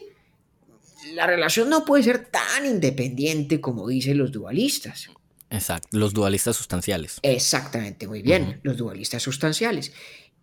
[1.13, 5.11] la relación no puede ser tan independiente como dicen los dualistas.
[5.51, 7.19] Exacto, los dualistas sustanciales.
[7.23, 9.93] Exactamente, muy bien, los dualistas sustanciales.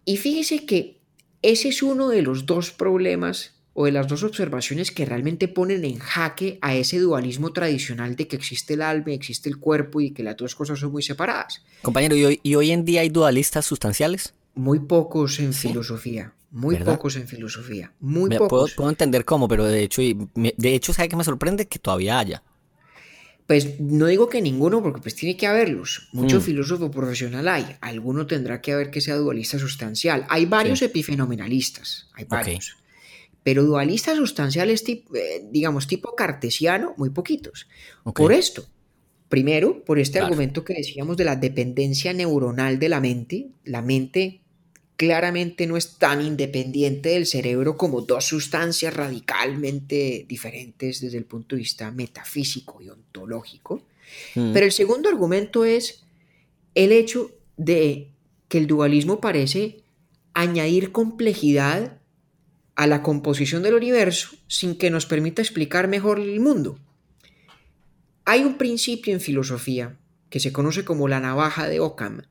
[0.05, 1.01] Y fíjese que
[1.41, 5.83] ese es uno de los dos problemas o de las dos observaciones que realmente ponen
[5.83, 10.11] en jaque a ese dualismo tradicional de que existe el alma, existe el cuerpo y
[10.11, 11.63] que las dos cosas son muy separadas.
[11.81, 14.35] Compañero, ¿y hoy, y hoy en día hay dualistas sustanciales?
[14.55, 18.73] Muy pocos en filosofía, muy pocos en filosofía, muy pocos.
[18.73, 21.67] Puedo, entender cómo, pero de hecho, de hecho, ¿sabe qué me sorprende?
[21.67, 22.43] Que todavía haya.
[23.49, 26.09] Pues no digo que ninguno, porque pues tiene que haberlos.
[26.11, 26.41] Mucho mm.
[26.41, 27.77] filósofo profesional hay.
[27.81, 30.27] Alguno tendrá que haber que sea dualista sustancial.
[30.29, 32.77] Hay varios epifenomenalistas, hay varios.
[33.41, 37.67] Pero dualistas sustanciales, eh, digamos, tipo cartesiano, muy poquitos.
[38.13, 38.67] Por esto,
[39.29, 44.41] primero, por este argumento que decíamos de la dependencia neuronal de la mente, la mente
[44.97, 51.55] claramente no es tan independiente del cerebro como dos sustancias radicalmente diferentes desde el punto
[51.55, 53.83] de vista metafísico y ontológico.
[54.35, 54.51] Mm.
[54.51, 56.03] Pero el segundo argumento es
[56.75, 58.09] el hecho de
[58.49, 59.83] que el dualismo parece
[60.33, 61.99] añadir complejidad
[62.75, 66.77] a la composición del universo sin que nos permita explicar mejor el mundo.
[68.31, 69.97] Hay un principio en filosofía
[70.29, 72.21] que se conoce como la navaja de Occam,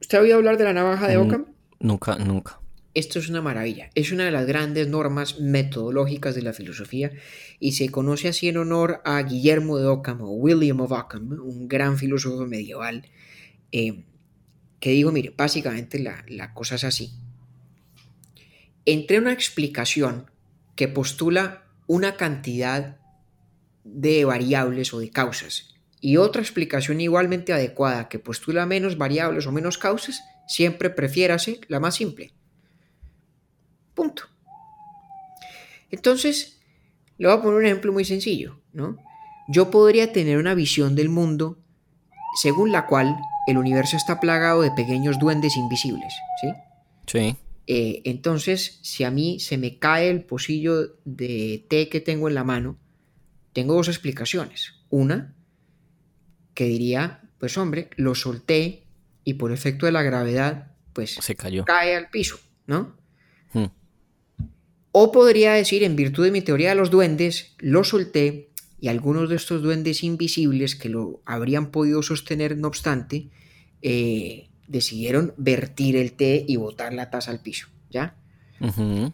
[0.00, 1.46] ¿Usted ha oído hablar de la navaja de Occam?
[1.78, 2.58] Nunca, nunca.
[2.94, 3.90] Esto es una maravilla.
[3.94, 7.12] Es una de las grandes normas metodológicas de la filosofía
[7.60, 11.68] y se conoce así en honor a Guillermo de Occam o William of Occam, un
[11.68, 13.06] gran filósofo medieval,
[13.70, 14.02] eh,
[14.80, 17.12] que digo, mire, básicamente la, la cosa es así.
[18.84, 20.28] Entre una explicación
[20.74, 22.98] que postula una cantidad
[23.84, 29.52] de variables o de causas y otra explicación igualmente adecuada que postula menos variables o
[29.52, 32.34] menos causas, siempre prefiérase la más simple.
[33.94, 34.24] Punto.
[35.90, 36.60] Entonces,
[37.16, 38.98] le voy a poner un ejemplo muy sencillo, ¿no?
[39.48, 41.58] Yo podría tener una visión del mundo
[42.42, 43.16] según la cual
[43.46, 46.48] el universo está plagado de pequeños duendes invisibles, ¿sí?
[47.06, 47.36] Sí.
[47.66, 52.34] Eh, entonces, si a mí se me cae el pocillo de té que tengo en
[52.34, 52.76] la mano,
[53.54, 54.74] tengo dos explicaciones.
[54.90, 55.34] Una,
[56.52, 58.84] que diría, pues hombre, lo solté
[59.24, 61.64] y por efecto de la gravedad, pues se cayó.
[61.64, 62.96] cae al piso, ¿no?
[63.52, 63.66] Hmm.
[64.92, 69.30] O podría decir, en virtud de mi teoría de los duendes, lo solté y algunos
[69.30, 73.30] de estos duendes invisibles que lo habrían podido sostener, no obstante,
[73.82, 78.16] eh, decidieron vertir el té y botar la taza al piso, ¿ya?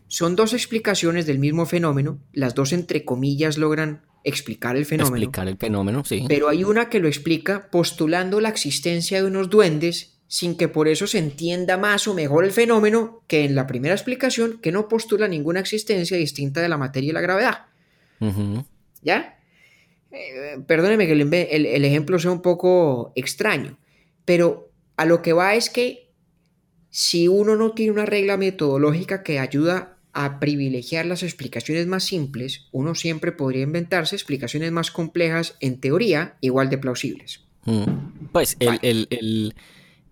[0.07, 5.17] Son dos explicaciones del mismo fenómeno, las dos entre comillas logran explicar el fenómeno.
[5.17, 6.25] Explicar el fenómeno, sí.
[6.29, 10.87] Pero hay una que lo explica postulando la existencia de unos duendes sin que por
[10.87, 14.87] eso se entienda más o mejor el fenómeno que en la primera explicación que no
[14.87, 17.67] postula ninguna existencia distinta de la materia y la gravedad.
[19.03, 19.41] ¿Ya?
[20.13, 23.77] Eh, perdóneme que el, el ejemplo sea un poco extraño,
[24.25, 26.13] pero a lo que va es que
[26.91, 32.67] si uno no tiene una regla metodológica que ayuda a privilegiar las explicaciones más simples,
[32.73, 37.41] uno siempre podría inventarse explicaciones más complejas, en teoría, igual de plausibles.
[37.65, 38.31] Mm.
[38.33, 38.57] Pues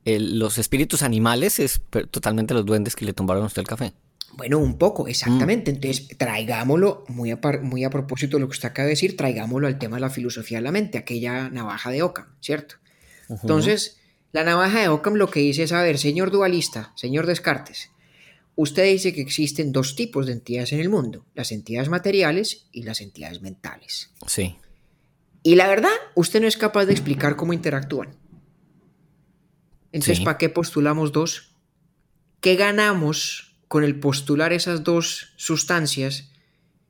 [0.04, 1.80] los espíritus animales es
[2.10, 3.92] totalmente los duendes que le tumbaron a usted el café.
[4.32, 5.72] Bueno, un poco, exactamente.
[5.72, 5.74] Mm.
[5.76, 9.66] Entonces, traigámoslo, muy a, muy a propósito de lo que usted acaba de decir, traigámoslo
[9.66, 12.76] al tema de la filosofía de la mente, aquella navaja de Ockham, ¿cierto?
[13.28, 13.98] Entonces,
[14.32, 17.90] la navaja de Ockham lo que dice es, a ver, señor dualista, señor Descartes,
[18.60, 22.82] Usted dice que existen dos tipos de entidades en el mundo, las entidades materiales y
[22.82, 24.10] las entidades mentales.
[24.26, 24.56] Sí.
[25.44, 28.16] Y la verdad, usted no es capaz de explicar cómo interactúan.
[29.92, 31.54] Entonces, ¿para qué postulamos dos?
[32.40, 36.32] ¿Qué ganamos con el postular esas dos sustancias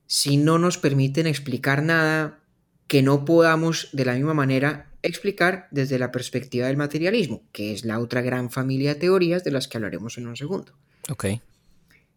[0.06, 2.40] si no nos permiten explicar nada
[2.86, 7.84] que no podamos de la misma manera explicar desde la perspectiva del materialismo, que es
[7.84, 10.72] la otra gran familia de teorías de las que hablaremos en un segundo?
[11.10, 11.26] Ok.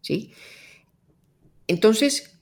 [0.02, 0.32] ¿Sí?
[1.66, 2.32] Entonces,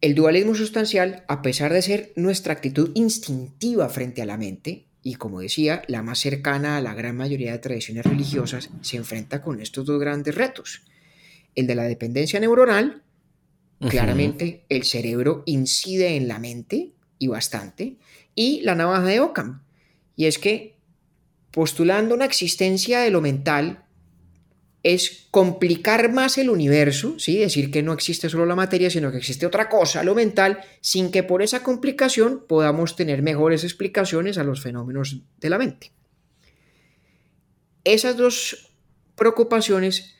[0.00, 5.16] el dualismo sustancial, a pesar de ser nuestra actitud instintiva frente a la mente, y
[5.16, 9.60] como decía, la más cercana a la gran mayoría de tradiciones religiosas, se enfrenta con
[9.60, 10.82] estos dos grandes retos.
[11.54, 13.02] El de la dependencia neuronal,
[13.80, 17.96] claramente el cerebro incide en la mente y bastante,
[18.34, 19.62] y la navaja de Occam.
[20.16, 20.76] Y es que
[21.50, 23.83] postulando una existencia de lo mental
[24.84, 27.38] es complicar más el universo, ¿sí?
[27.38, 31.10] decir que no existe solo la materia, sino que existe otra cosa, lo mental, sin
[31.10, 35.90] que por esa complicación podamos tener mejores explicaciones a los fenómenos de la mente.
[37.82, 38.72] Esas dos
[39.16, 40.16] preocupaciones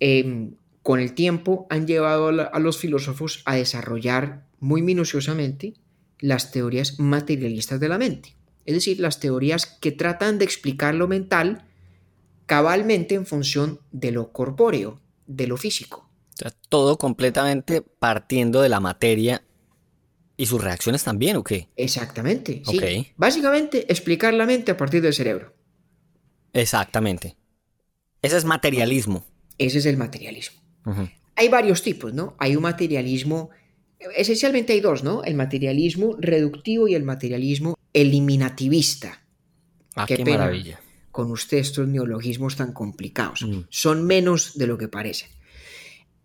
[0.00, 5.74] em, con el tiempo han llevado a los filósofos a desarrollar muy minuciosamente
[6.20, 11.06] las teorías materialistas de la mente, es decir, las teorías que tratan de explicar lo
[11.06, 11.66] mental,
[12.46, 16.08] cabalmente en función de lo corpóreo, de lo físico.
[16.34, 19.44] O sea, todo completamente partiendo de la materia
[20.36, 21.68] y sus reacciones también, ¿o qué?
[21.76, 22.62] Exactamente.
[22.66, 23.12] Sí.
[23.16, 25.54] Básicamente, explicar la mente a partir del cerebro.
[26.52, 27.36] Exactamente.
[28.20, 29.24] Ese es materialismo.
[29.58, 30.60] Ese es el materialismo.
[31.36, 32.34] Hay varios tipos, ¿no?
[32.38, 33.50] Hay un materialismo,
[34.16, 35.22] esencialmente hay dos, ¿no?
[35.24, 39.22] El materialismo reductivo y el materialismo eliminativista.
[39.94, 40.38] Ah, Qué qué, pena.
[40.38, 40.80] maravilla.
[41.14, 43.42] Con usted estos neologismos tan complicados.
[43.42, 43.60] Mm.
[43.70, 45.28] Son menos de lo que parecen.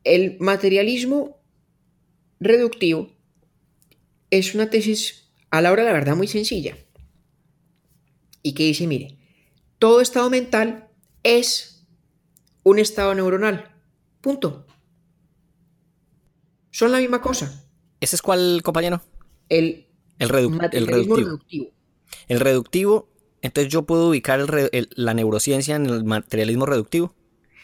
[0.04, 1.38] El materialismo
[2.40, 3.12] reductivo
[4.32, 6.76] es una tesis a la hora de la verdad muy sencilla.
[8.42, 9.20] Y que dice, mire,
[9.78, 10.88] todo estado mental
[11.22, 11.86] es
[12.64, 13.72] un estado neuronal.
[14.22, 14.66] Punto.
[16.72, 17.64] Son la misma cosa.
[18.00, 19.02] ¿Ese es cuál, compañero?
[19.50, 19.86] El
[20.18, 21.26] El, redu- el materialismo reductivo.
[21.28, 21.72] reductivo.
[22.28, 23.10] El reductivo,
[23.42, 27.14] entonces yo puedo ubicar el re- el- la neurociencia en el materialismo reductivo.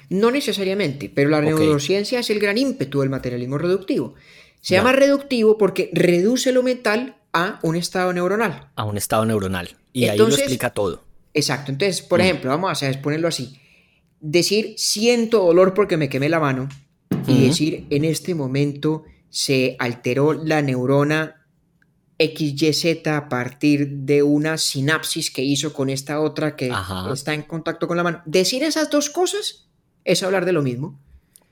[0.09, 4.13] No necesariamente, pero la neurociencia es el gran ímpetu del materialismo reductivo.
[4.61, 4.79] Se Ya.
[4.79, 8.69] llama reductivo porque reduce lo mental a un estado neuronal.
[8.75, 9.75] a un estado neuronal.
[9.93, 11.03] Y ahí lo explica todo.
[11.33, 11.71] Exacto.
[11.71, 12.21] Entonces, por Mm.
[12.23, 13.57] ejemplo, vamos a hacer, ponerlo así.
[14.21, 16.69] Decir siento dolor porque me quemé la mano
[17.27, 21.44] y decir en este momento se alteró la neurona
[22.19, 27.12] XYZ a partir de una sinapsis que hizo con esta otra que Ajá.
[27.13, 28.21] está en contacto con la mano.
[28.25, 29.67] Decir esas dos cosas
[30.06, 30.99] es hablar de lo mismo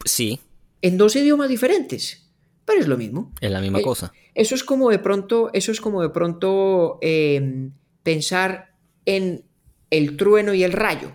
[0.05, 0.39] Sí,
[0.81, 2.25] en dos idiomas diferentes,
[2.65, 3.31] pero es lo mismo.
[3.41, 4.11] es la misma Eh, cosa.
[4.35, 7.69] Eso es como de pronto, eso es como de pronto eh,
[8.03, 8.73] pensar
[9.05, 9.43] en
[9.89, 11.13] el trueno y el rayo,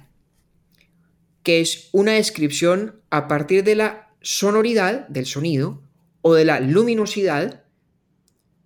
[1.42, 5.82] que es una descripción a partir de la sonoridad del sonido
[6.22, 7.64] o de la luminosidad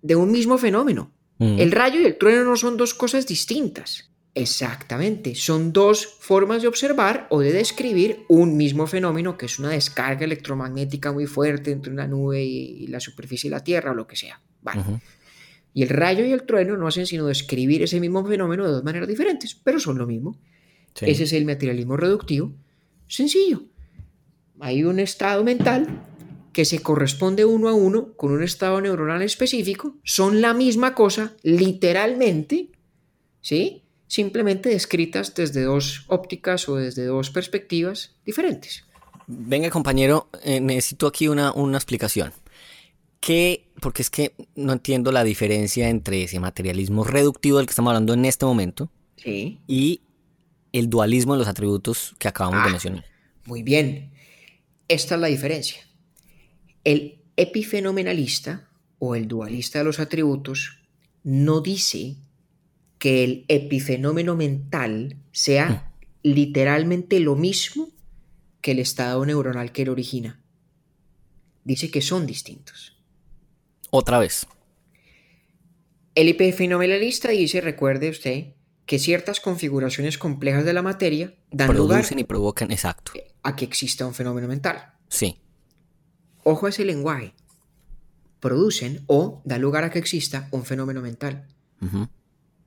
[0.03, 1.11] de un mismo fenómeno.
[1.39, 1.59] Mm.
[1.59, 4.11] El rayo y el trueno no son dos cosas distintas.
[4.35, 9.69] Exactamente, son dos formas de observar o de describir un mismo fenómeno que es una
[9.69, 14.07] descarga electromagnética muy fuerte entre una nube y, la superficie de la Tierra o lo
[14.07, 14.41] que sea.
[14.61, 14.81] Vale.
[15.75, 18.83] Y el rayo y el trueno no hacen sino describir ese mismo fenómeno de dos
[18.83, 20.39] maneras diferentes, pero son lo mismo.
[20.95, 21.05] Sí.
[21.07, 22.53] Ese es el materialismo reductivo.
[23.07, 23.65] Sencillo.
[24.59, 25.87] Hay un estado mental
[26.53, 29.95] que se corresponde uno a uno con un estado neuronal específico.
[30.03, 32.69] Son la misma cosa, literalmente,
[33.41, 33.83] ¿sí?
[34.07, 38.85] Simplemente descritas desde dos ópticas o desde dos perspectivas diferentes.
[39.25, 42.31] Venga, compañero, eh, necesito aquí una, una explicación.
[43.19, 43.65] ¿Qué?
[43.81, 48.13] Porque es que no entiendo la diferencia entre ese materialismo reductivo del que estamos hablando
[48.13, 49.59] en este momento Sí.
[49.67, 50.01] y
[50.73, 52.71] el dualismo de los atributos que acabamos de Ah.
[52.71, 53.05] mencionar.
[53.45, 54.11] Muy bien.
[54.87, 55.81] Esta es la diferencia.
[56.83, 58.69] El epifenomenalista
[58.99, 60.79] o el dualista de los atributos
[61.23, 62.15] no dice
[62.99, 65.91] que el epifenómeno mental sea
[66.21, 67.89] literalmente lo mismo
[68.61, 70.39] que el estado neuronal que lo origina.
[71.65, 72.97] Dice que son distintos.
[73.89, 74.47] Otra vez.
[76.15, 78.53] El epifenomenalista dice, recuerde usted,
[78.85, 83.13] que ciertas configuraciones complejas de la materia dan lugar y provocan, exacto.
[83.41, 84.93] a que exista un fenómeno mental.
[85.07, 85.39] Sí.
[86.43, 87.33] Ojo a ese lenguaje.
[88.39, 91.47] Producen o da lugar a que exista un fenómeno mental.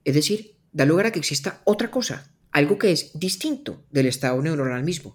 [0.05, 4.41] Es decir, da lugar a que exista otra cosa, algo que es distinto del estado
[4.43, 5.15] neuronal mismo.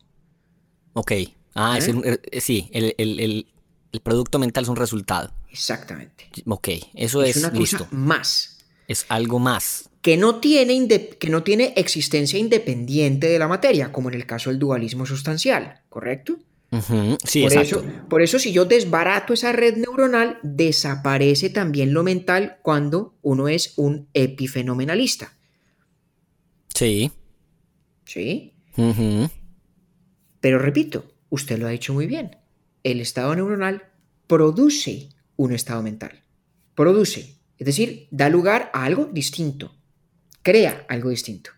[0.94, 1.12] Ok.
[1.54, 1.92] Ah, es ¿Eh?
[1.92, 3.48] el- eh, sí, el, el- el-
[3.92, 5.34] el producto mental es un resultado.
[5.52, 6.30] Exactamente.
[6.48, 7.80] Ok, eso Es es, una listo.
[7.86, 9.90] cosa más Es algo más.
[10.02, 10.88] que no, tiene
[11.20, 15.82] que no tiene existencia independiente de la materia, como en el caso del dualismo sustancial,
[15.90, 16.38] ¿correcto?
[16.72, 17.80] Sí, por, exacto.
[17.82, 23.50] eso, por eso si yo desbarato esa red neuronal, desaparece también lo mental cuando uno
[23.50, 25.34] es un epifenomenalista.
[26.74, 27.12] Sí.
[28.06, 28.54] ¿Sí?
[30.40, 32.38] Pero repito, usted lo ha dicho muy bien.
[32.84, 33.84] El estado neuronal
[34.28, 36.24] produce un estado mental.
[36.74, 37.36] Produce.
[37.58, 39.76] Es decir, da lugar a algo distinto.
[40.42, 41.52] Crea algo distinto.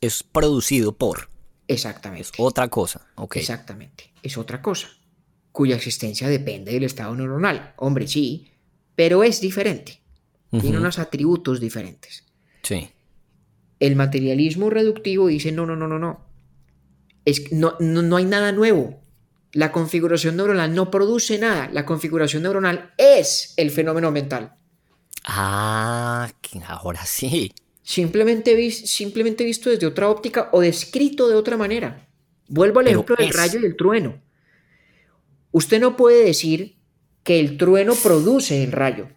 [0.00, 1.33] Es producido por.
[1.68, 2.28] Exactamente.
[2.28, 3.06] Es otra cosa.
[3.16, 3.36] Ok.
[3.36, 4.12] Exactamente.
[4.22, 4.88] Es otra cosa.
[5.52, 7.74] Cuya existencia depende del estado neuronal.
[7.76, 8.50] Hombre, sí.
[8.94, 10.00] Pero es diferente.
[10.50, 12.24] Tiene unos atributos diferentes.
[12.62, 12.88] Sí.
[13.80, 16.26] El materialismo reductivo dice, no, no, no, no, no.
[17.24, 19.02] Es, que no, no, no hay nada nuevo.
[19.52, 21.68] La configuración neuronal no produce nada.
[21.72, 24.54] La configuración neuronal es el fenómeno mental.
[25.24, 26.30] Ah,
[26.68, 27.52] ahora sí.
[27.84, 32.08] Simplemente, simplemente visto desde otra óptica o descrito de otra manera.
[32.48, 34.20] Vuelvo al Pero ejemplo del rayo y el trueno.
[35.52, 36.76] Usted no puede decir
[37.22, 39.08] que el trueno produce el rayo,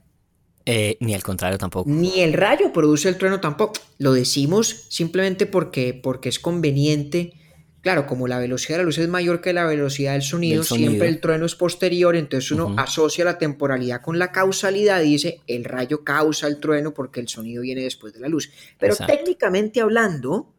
[0.66, 1.90] Eh, ni al contrario tampoco.
[1.90, 3.80] ni el rayo produce el trueno tampoco.
[4.00, 7.34] Lo decimos simplemente porque, porque es conveniente
[7.82, 11.08] Claro, como la velocidad de la luz es mayor que la velocidad del sonido, siempre
[11.08, 15.64] el trueno es posterior, entonces uno asocia la temporalidad con la causalidad y dice el
[15.64, 18.50] rayo causa el trueno porque el sonido viene después de la luz.
[18.80, 19.14] Pero Exacto.
[19.14, 20.54] técnicamente hablando,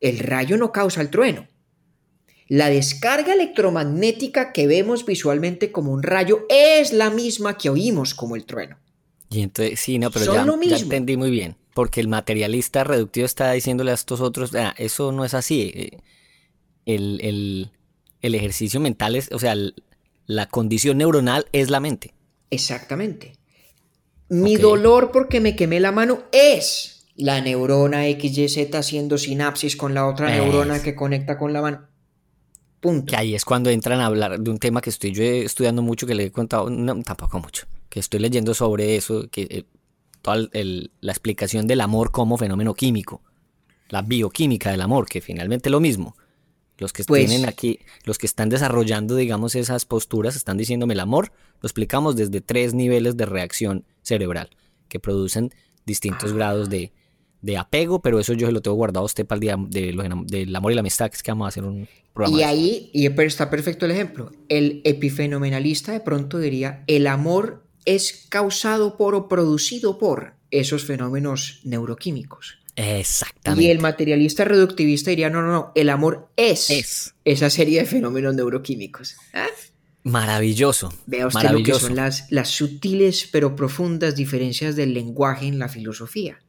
[0.00, 1.48] el rayo no causa el trueno.
[2.46, 8.36] La descarga electromagnética que vemos visualmente como un rayo es la misma que oímos como
[8.36, 8.78] el trueno.
[9.30, 11.56] Y entonces, sí, no, pero Son ya, lo ya entendí muy bien.
[11.74, 15.72] Porque el materialista reductivo está diciéndole a estos otros, "Ah, eso no es así.
[15.74, 15.98] eh,
[16.86, 17.70] El, el-
[18.20, 19.74] el ejercicio mental es, o sea, el-
[20.26, 22.12] la condición neuronal es la mente.
[22.50, 23.32] Exactamente.
[24.28, 30.06] Mi dolor porque me quemé la mano es la neurona XYZ haciendo sinapsis con la
[30.06, 31.86] otra neurona que conecta con la mano.
[32.80, 33.06] Punto.
[33.10, 36.06] Que ahí es cuando entran a hablar de un tema que estoy yo estudiando mucho,
[36.06, 39.64] que le he contado, no, tampoco mucho, que estoy leyendo sobre eso, que eh,
[40.24, 43.22] toda el- la explicación del amor como fenómeno químico,
[43.90, 46.16] la bioquímica del amor, que finalmente es lo mismo.
[46.78, 51.00] Los que Pues- tienen aquí, los que están desarrollando, digamos, esas posturas, están diciéndome el
[51.00, 54.48] amor, lo explicamos desde tres niveles de reacción cerebral,
[54.88, 55.52] que producen
[55.86, 56.34] distintos Ah.
[56.34, 56.92] grados de,
[57.42, 59.92] de apego, pero eso yo se lo tengo guardado a usted para el día de
[60.26, 62.40] del amor y la amistad, que es que vamos a hacer un programa.
[62.40, 64.32] Y ahí y está perfecto el ejemplo.
[64.48, 71.60] El epifenomenalista de pronto diría, el amor es causado por o producido por esos fenómenos
[71.64, 72.58] neuroquímicos.
[72.76, 73.64] Exactamente.
[73.64, 77.14] Y el materialista reductivista diría, no, no, no, el amor es, Es.
[77.24, 79.16] esa serie de fenómenos neuroquímicos.
[79.32, 79.46] ¿Ah?
[80.02, 80.92] Maravilloso.
[81.06, 81.86] Vea usted lo que maravilloso.
[81.86, 86.40] son las, las sutiles pero profundas diferencias del lenguaje en la filosofía.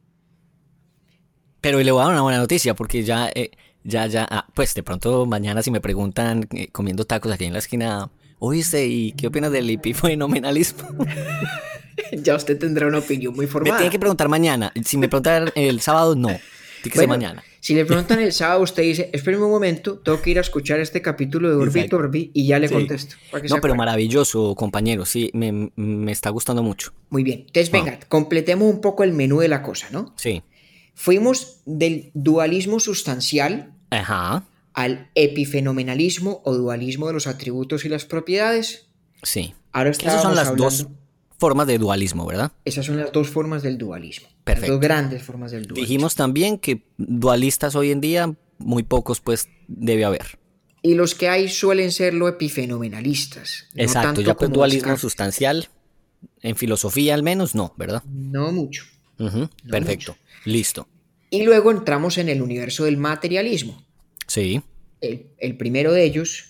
[1.61, 3.51] Pero le voy a dar una buena noticia porque ya, eh,
[3.83, 7.53] ya, ya, ah, pues de pronto mañana si me preguntan eh, comiendo tacos aquí en
[7.53, 10.87] la esquina, oíste, ¿y qué opinas del epifenomenalismo?
[12.13, 13.77] ya usted tendrá una opinión muy Me formada.
[13.77, 14.71] tiene que preguntar mañana.
[14.83, 16.27] Si me preguntan el sábado, no.
[16.27, 16.41] Tiene
[16.83, 17.43] que ser Bueno, mañana.
[17.61, 20.79] Si le preguntan el sábado, usted dice, espéreme un momento, tengo que ir a escuchar
[20.79, 21.89] este capítulo de Urbi.
[21.89, 22.75] Torbi y ya le Sí.
[22.75, 23.15] contesto.
[23.33, 23.75] No, pero acuerde.
[23.75, 25.03] maravilloso, compañero.
[25.05, 26.93] Sí, me, me está gustando mucho.
[27.09, 27.45] Muy bien.
[27.47, 27.77] Entonces, Ah.
[27.77, 30.13] venga, completemos un poco el menú de la cosa, ¿no?
[30.15, 30.43] Sí.
[30.93, 34.43] Fuimos del dualismo sustancial Ajá.
[34.75, 38.87] Al epifenomenalismo o dualismo de los atributos y las propiedades.
[39.23, 39.53] Sí.
[39.71, 40.87] Ahora esas son las hablando- dos
[41.37, 42.51] formas de dualismo, ¿verdad?
[42.65, 44.27] Esas son las dos formas del dualismo.
[44.43, 44.61] Perfecto.
[44.73, 45.85] Las dos grandes formas del dualismo.
[45.87, 50.39] Dijimos también que dualistas hoy en día, muy pocos, pues, debe haber.
[50.81, 53.65] Y los que hay suelen serlo epifenomenalistas.
[53.73, 55.01] no Exacto, tanto ya pues dualismo Descartes.
[55.01, 55.67] sustancial,
[56.41, 58.03] en filosofía al menos, no, ¿verdad?
[58.05, 58.83] No mucho.
[59.69, 60.15] Perfecto,
[60.45, 60.87] listo.
[61.29, 63.83] Y luego entramos en el universo del materialismo.
[64.35, 64.61] Sí,
[64.99, 66.49] El, el primero de ellos,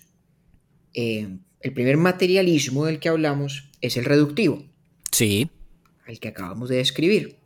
[0.96, 4.66] eh, el primer materialismo del que hablamos, es el reductivo,
[5.12, 5.52] sí,
[6.08, 7.38] el que acabamos de describir.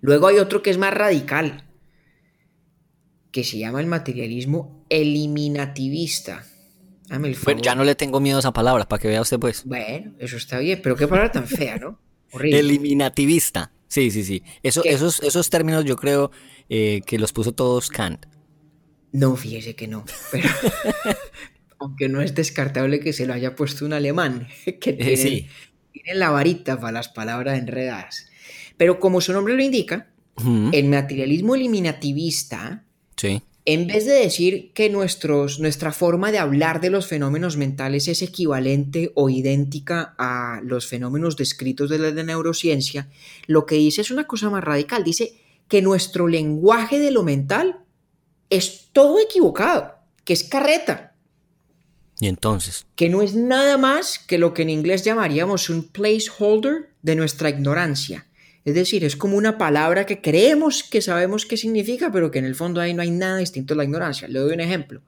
[0.00, 1.64] Luego hay otro que es más radical,
[3.32, 6.46] que se llama el materialismo eliminativista.
[7.08, 7.62] Dame el bueno, favor.
[7.62, 9.64] ya no le tengo miedo a esa palabra, para que vea usted pues.
[9.66, 12.00] Bueno, eso está bien, pero qué palabra tan fea, ¿no?
[12.32, 12.60] Horrible.
[12.60, 14.42] Eliminativista, sí, sí, sí.
[14.62, 16.30] Eso, esos, esos términos yo creo
[16.70, 18.24] eh, que los puso todos Kant.
[19.14, 20.04] No, fíjese que no.
[20.32, 20.48] Pero,
[21.78, 24.48] aunque no es descartable que se lo haya puesto un alemán,
[24.80, 25.46] que tiene, Eh, sí.
[25.92, 28.26] tiene la varita para las palabras enredadas.
[28.76, 30.10] Pero como su nombre lo indica,
[30.72, 32.84] el materialismo eliminativista,
[33.16, 38.08] Sí, en vez de decir que nuestros, nuestra forma de hablar de los fenómenos mentales
[38.08, 43.08] es equivalente o idéntica a los fenómenos descritos de la de neurociencia,
[43.46, 45.04] lo que dice es una cosa más radical.
[45.04, 45.34] Dice
[45.68, 47.78] que nuestro lenguaje de lo mental
[48.56, 49.94] es todo equivocado,
[50.24, 51.14] que es carreta,
[52.20, 56.90] y entonces, que no es nada más que lo que en inglés llamaríamos un placeholder
[57.02, 58.26] de nuestra ignorancia.
[58.64, 62.46] Es decir, es como una palabra que creemos que sabemos qué significa, pero que en
[62.46, 64.28] el fondo ahí no hay nada distinto a la ignorancia.
[64.28, 65.02] Le doy un ejemplo.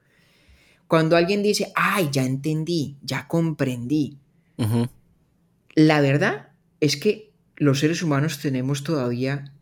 [0.88, 4.18] Cuando alguien dice, ay, ya entendí, ya comprendí,
[5.74, 6.48] la verdad
[6.80, 9.52] es que los seres humanos tenemos todavía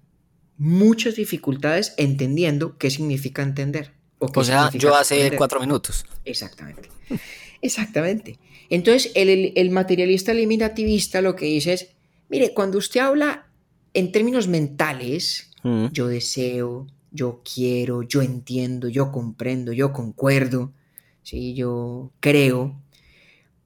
[0.59, 3.93] muchas dificultades entendiendo qué significa entender.
[4.21, 6.05] qué o sea, significa yo hace cuatro minutos.
[6.25, 6.89] Exactamente.
[7.61, 8.39] Exactamente.
[8.71, 11.89] Entonces, el, el- el materialista eliminativista lo que dice es,
[12.29, 13.47] mire, cuando usted habla
[13.95, 20.73] en términos mentales, Ujú, yo deseo, yo quiero, yo entiendo, yo comprendo, yo concuerdo,
[21.23, 21.55] ¿sí?
[21.55, 22.81] yo creo,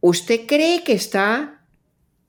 [0.00, 1.57] usted cree que está,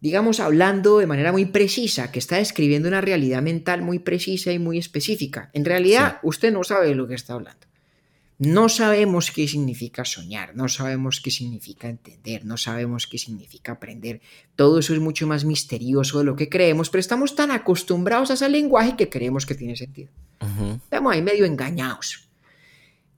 [0.01, 4.59] digamos, hablando de manera muy precisa, que está describiendo una realidad mental muy precisa y
[4.59, 5.49] muy específica.
[5.53, 7.67] En realidad, usted no sabe de lo que está hablando.
[8.37, 14.21] No sabemos qué significa soñar, no sabemos qué significa entender, no sabemos qué significa aprender.
[14.55, 18.35] Todo eso es mucho más misterioso de lo que creemos, pero estamos tan acostumbrados a
[18.35, 20.09] ese lenguaje que creemos que tiene sentido.
[20.83, 22.28] Estamos ahí medio engañados.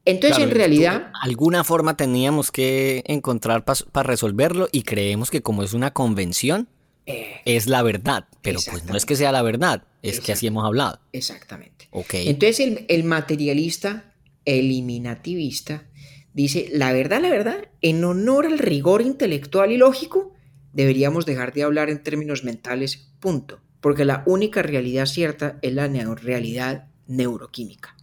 [0.06, 5.64] Entonces, Claro, en realidad, alguna forma teníamos que encontrar para resolverlo y creemos que como
[5.64, 6.68] es una convención,
[7.06, 8.28] eh, es la verdad.
[8.42, 11.00] Pero pues no es que sea la verdad, es que así hemos hablado.
[11.14, 11.88] exactamente.
[11.92, 12.14] Ok.
[12.16, 14.14] Entonces el, el materialista
[14.46, 15.86] eliminativista
[16.34, 20.34] dice, la verdad, la verdad, en honor al rigor intelectual y lógico,
[20.74, 23.60] deberíamos dejar de hablar en términos mentales, punto.
[23.82, 27.96] Porque la única realidad cierta es la realidad neuroquímica.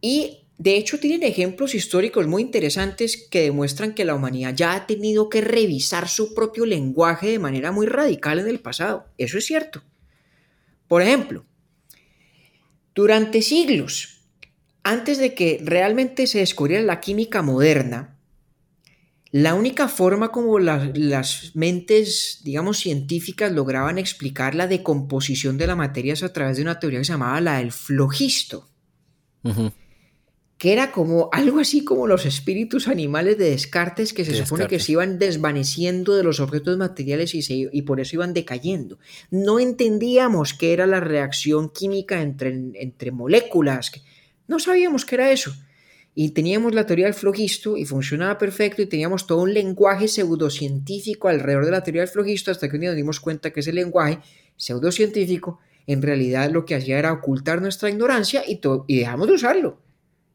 [0.00, 4.86] Y de hecho tienen ejemplos históricos muy interesantes que demuestran que la humanidad ya ha
[4.86, 9.06] tenido que revisar su propio lenguaje de manera muy radical en el pasado.
[9.18, 9.82] Eso es cierto.
[10.86, 11.44] Por ejemplo,
[12.94, 14.20] durante siglos,
[14.84, 18.18] antes de que realmente se descubriera la química moderna,
[19.32, 25.74] la única forma como la- las mentes, digamos, científicas lograban explicar la decomposición de la
[25.74, 28.68] materia es a través de una teoría que se llamaba la del flogisto,
[29.42, 29.72] Ujú.
[30.62, 34.78] Que era como algo así como los espíritus animales de Descartes que se supone que
[34.78, 39.00] se iban desvaneciendo de los objetos materiales y, se- y por eso iban decayendo.
[39.32, 43.90] No entendíamos qué era la reacción química entre, entre moléculas.
[44.46, 45.52] No sabíamos qué era eso.
[46.14, 51.26] Y teníamos la teoría del flogisto y funcionaba perfecto y teníamos todo un lenguaje pseudocientífico
[51.26, 53.72] alrededor de la teoría del flogisto hasta que un día nos dimos cuenta que ese
[53.72, 54.20] lenguaje
[54.56, 59.78] pseudocientífico en realidad lo que hacía era ocultar nuestra ignorancia y, y dejamos de usarlo.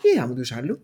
[0.03, 0.79] Y dejamos de usarlo.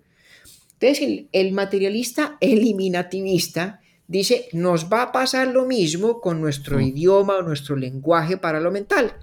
[0.74, 6.82] Entonces el, el materialista eliminativista dice, nos va a pasar lo mismo con nuestro Mm.
[6.82, 9.14] idioma o nuestro lenguaje para lo mental.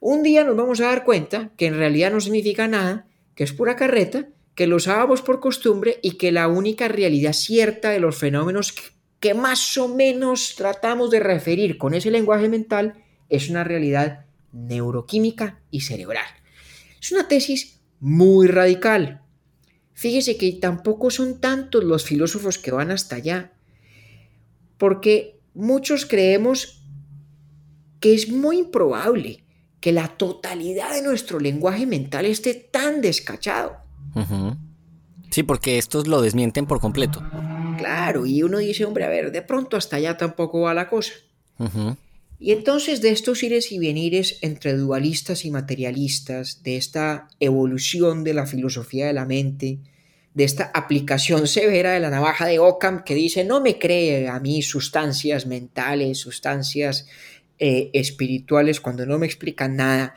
[0.00, 3.52] Un día nos vamos a dar cuenta que en realidad no significa nada, que es
[3.52, 8.16] pura carreta, que lo usábamos por costumbre y que la única realidad cierta de los
[8.16, 8.82] fenómenos que,
[9.20, 15.60] que más o menos tratamos de referir con ese lenguaje mental es una realidad neuroquímica
[15.70, 16.26] y cerebral.
[17.00, 19.22] Es una tesis muy radical.
[19.92, 23.52] Fíjese que tampoco son tantos los filósofos que van hasta allá,
[24.78, 26.82] porque muchos creemos
[28.00, 29.44] que es muy improbable
[29.80, 33.76] que la totalidad de nuestro lenguaje mental esté tan descachado.
[35.30, 37.22] Sí, porque estos lo desmienten por completo.
[37.78, 41.12] Claro, y uno dice, hombre, a ver, de pronto hasta allá tampoco va la cosa.
[42.42, 48.32] Y entonces de estos ires y venires entre dualistas y materialistas, de esta evolución de
[48.32, 49.78] la filosofía de la mente,
[50.32, 54.40] de esta aplicación severa de la navaja de Occam que dice, no me cree a
[54.40, 57.06] mí sustancias mentales, sustancias
[57.58, 60.14] eh, espirituales cuando no me explican nada.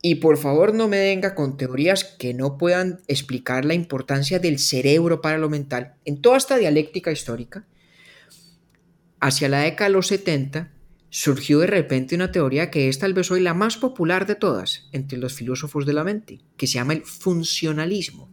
[0.00, 4.58] Y por favor no me venga con teorías que no puedan explicar la importancia del
[4.58, 5.96] cerebro para lo mental.
[6.06, 7.66] En toda esta dialéctica histórica,
[9.20, 10.72] hacia la década de los 70,
[11.10, 14.88] surgió de repente una teoría que es tal vez hoy la más popular de todas
[14.92, 18.30] entre los filósofos de la mente, que se llama el funcionalismo,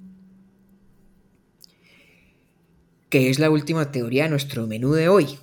[3.10, 5.40] que es la última teoría de nuestro menú de hoy.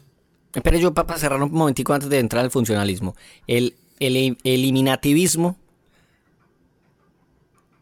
[0.55, 3.17] Espere yo para cerrar un momentico antes de entrar al funcionalismo.
[3.47, 5.59] El, el eliminativismo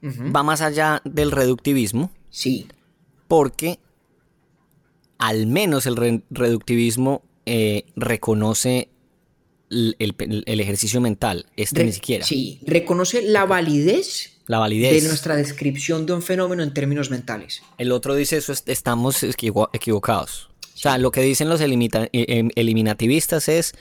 [0.05, 2.67] va más allá del reductivismo Sí,
[3.29, 3.79] porque
[5.19, 8.89] al menos el re- reductivismo eh, reconoce
[9.71, 11.47] el, el- el ejercicio mental.
[11.57, 12.25] Este Re- ni siquiera.
[12.27, 15.03] sí, reconoce la validez La validez.
[15.03, 17.63] de nuestra descripción de un fenómeno en términos mentales.
[17.79, 20.51] El otro dice eso, es- estamos equivo- equivocados.
[20.75, 23.73] O sea, lo que dicen los elimita- eh, em- eliminativistas es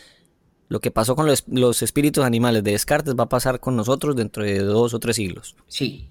[0.70, 4.16] lo que pasó con los, los espíritus animales de Descartes va a pasar con nosotros
[4.16, 5.56] dentro de dos o tres siglos.
[5.68, 6.08] Sí,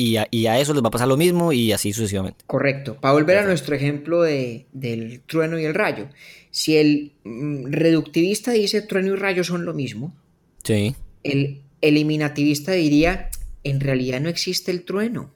[0.00, 2.44] Y a, y a eso les va a pasar lo mismo y así sucesivamente.
[2.46, 2.96] correcto.
[3.00, 6.08] Para volver a nuestro ejemplo de- del trueno y el rayo.
[6.52, 10.14] Si el mm, reductivista dice trueno y rayo son lo mismo,
[10.62, 10.94] Sí.
[11.24, 13.28] el eliminativista diría,
[13.64, 15.30] en realidad no existe el trueno.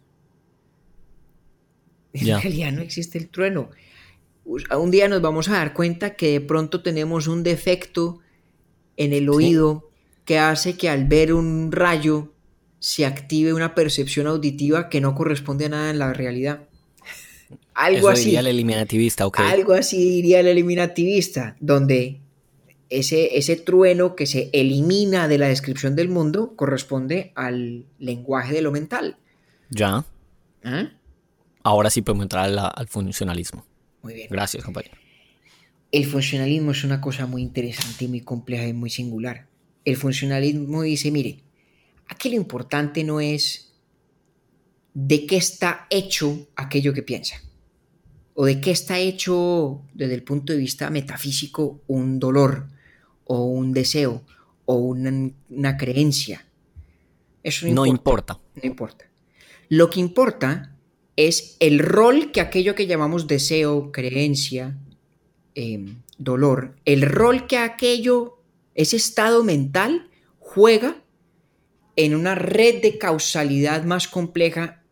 [2.12, 2.40] En Ya.
[2.40, 3.70] realidad no existe el trueno.
[4.44, 8.20] Un día nos vamos a dar cuenta que de pronto tenemos un defecto
[8.96, 9.90] en el oído
[10.24, 12.32] que hace que al ver un rayo
[12.83, 16.64] se active una percepción auditiva que no corresponde a nada en la realidad.
[17.74, 18.24] Algo Eso así.
[18.24, 19.39] diría el eliminativista, ok.
[19.41, 22.18] Algo así diría el eliminativista, donde
[22.91, 28.62] ese, ese trueno que se elimina de la descripción del mundo corresponde al lenguaje de
[28.62, 29.16] lo mental.
[29.70, 30.05] Ya.
[30.64, 30.91] ¿Ah?
[31.62, 33.64] Ahora sí podemos entrar a la- al funcionalismo.
[34.03, 34.26] Muy bien.
[34.28, 34.97] Gracias, compañero.
[35.93, 39.47] El funcionalismo es una cosa muy interesante y muy compleja y muy singular.
[39.85, 41.45] El funcionalismo dice, mire,
[42.12, 43.72] aquí lo importante no es
[44.94, 47.42] de qué está hecho aquello que piensa,
[48.34, 52.68] o de qué está hecho desde el punto de vista metafísico un dolor,
[53.24, 54.22] o un deseo,
[54.66, 56.44] o una, una creencia.
[57.42, 58.38] Eso No importa.
[58.54, 59.06] No importa.
[59.68, 60.76] Lo que importa
[61.16, 64.76] es el rol que aquello que llamamos deseo, creencia,
[65.54, 68.38] em, dolor, el rol que aquello,
[68.74, 71.01] ese estado mental juega
[71.97, 74.82] en una red de causalidad más compleja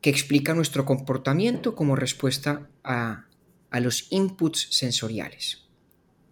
[0.00, 3.26] que explica nuestro comportamiento como respuesta a,
[3.70, 5.64] a los inputs sensoriales.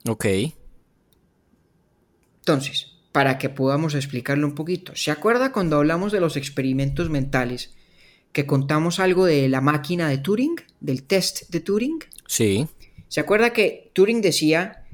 [0.09, 0.27] Ok.
[2.41, 7.75] Entonces, para que podamos explicarlo un poquito, ¿se acuerda cuando hablamos de los experimentos mentales
[8.33, 11.99] que contamos algo de la máquina de Turing, del test de Turing?
[12.27, 12.67] Sí.
[13.09, 14.87] ¿Se acuerda que Turing decía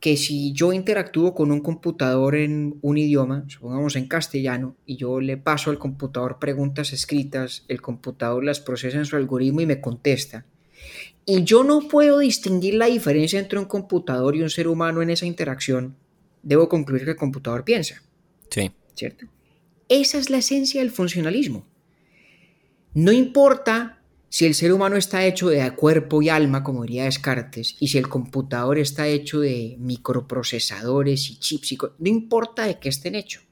[0.00, 5.20] que si yo interactúo con un computador en un idioma, supongamos en castellano, y yo
[5.20, 9.80] le paso al computador preguntas escritas, el computador las procesa en su algoritmo y me
[9.80, 10.46] contesta.
[11.24, 15.10] Y yo no puedo distinguir la diferencia entre un computador y un ser humano en
[15.10, 15.96] esa interacción.
[16.42, 18.00] Debo concluir que el computador piensa.
[18.50, 18.70] Sí.
[18.94, 19.26] ¿Cierto?
[19.88, 21.66] Esa es la esencia del funcionalismo.
[22.94, 23.97] No importa
[24.30, 27.98] si el ser humano está hecho de cuerpo y alma, como diría Descartes, y si
[27.98, 33.44] el computador está hecho de microprocesadores y chips, y no importa de qué estén hechos.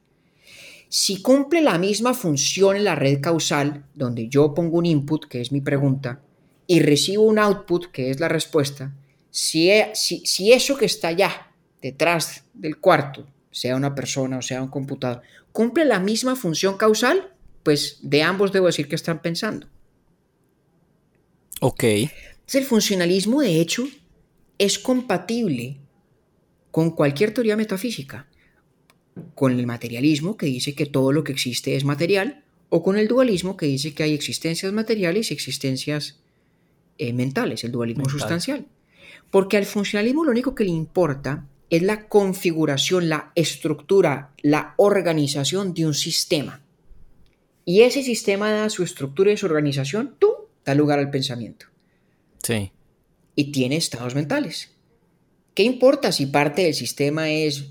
[0.88, 5.40] Si cumple la misma función en la red causal, donde yo pongo un input, que
[5.40, 6.20] es mi pregunta,
[6.66, 8.94] y recibo un output, que es la respuesta,
[9.30, 14.42] si, e, si, si eso que está allá, detrás del cuarto, sea una persona o
[14.42, 15.22] sea un computador,
[15.52, 19.66] cumple la misma función causal, pues de ambos debo decir que están pensando.
[21.60, 21.84] Ok.
[21.84, 23.88] Entonces, el funcionalismo, de hecho,
[24.58, 25.78] es compatible
[26.70, 28.28] con cualquier teoría metafísica.
[29.34, 33.08] Con el materialismo, que dice que todo lo que existe es material, o con el
[33.08, 36.20] dualismo, que dice que hay existencias materiales y existencias
[36.98, 38.20] eh, mentales, el dualismo Mental.
[38.20, 38.66] sustancial.
[39.30, 45.74] Porque al funcionalismo lo único que le importa es la configuración, la estructura, la organización
[45.74, 46.62] de un sistema.
[47.64, 50.35] Y ese sistema da su estructura y su organización, tú
[50.66, 51.66] da lugar al pensamiento.
[52.42, 52.72] Sí.
[53.34, 54.72] Y tiene estados mentales.
[55.54, 57.70] ¿Qué importa si parte del sistema es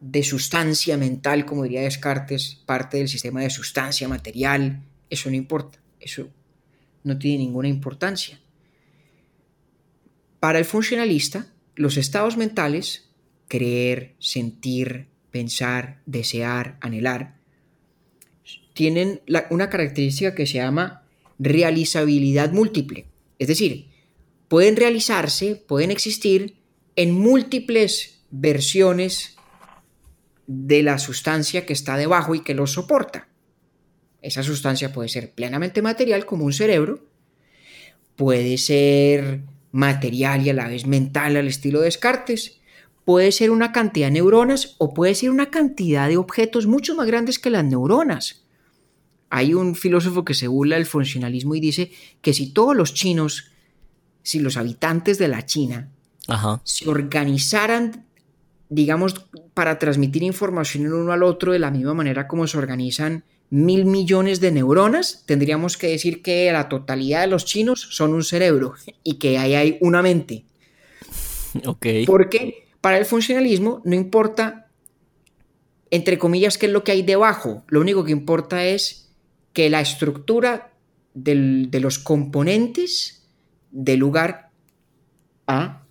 [0.00, 4.82] de sustancia mental, como diría Descartes, parte del sistema de sustancia material?
[5.10, 5.78] Eso no importa.
[6.00, 6.28] Eso
[7.04, 8.40] no tiene ninguna importancia.
[10.40, 13.10] Para el funcionalista, los estados mentales,
[13.48, 17.36] creer, sentir, pensar, desear, anhelar,
[18.72, 20.99] tienen la- una característica que se llama
[21.40, 23.06] realizabilidad múltiple.
[23.38, 23.88] Es decir,
[24.46, 26.56] pueden realizarse, pueden existir
[26.96, 29.36] en múltiples versiones
[30.46, 33.28] de la sustancia que está debajo y que los soporta.
[34.20, 37.08] Esa sustancia puede ser plenamente material como un cerebro,
[38.16, 39.40] puede ser
[39.72, 42.60] material y a la vez mental al estilo de Descartes,
[43.06, 47.06] puede ser una cantidad de neuronas o puede ser una cantidad de objetos mucho más
[47.06, 48.44] grandes que las neuronas.
[49.30, 53.52] Hay un filósofo que se burla del funcionalismo y dice que si todos los chinos,
[54.22, 55.88] si los habitantes de la China
[56.26, 56.60] Ajá.
[56.64, 58.06] se organizaran,
[58.68, 63.24] digamos, para transmitir información el uno al otro de la misma manera como se organizan
[63.50, 68.24] mil millones de neuronas, tendríamos que decir que la totalidad de los chinos son un
[68.24, 70.44] cerebro y que ahí hay una mente.
[71.66, 71.86] Ok.
[72.06, 74.68] Porque para el funcionalismo no importa,
[75.90, 78.99] entre comillas, qué es lo que hay debajo, lo único que importa es
[79.52, 80.72] que la estructura
[81.14, 83.26] del- de los componentes
[83.70, 84.50] dé lugar
[85.46, 85.82] a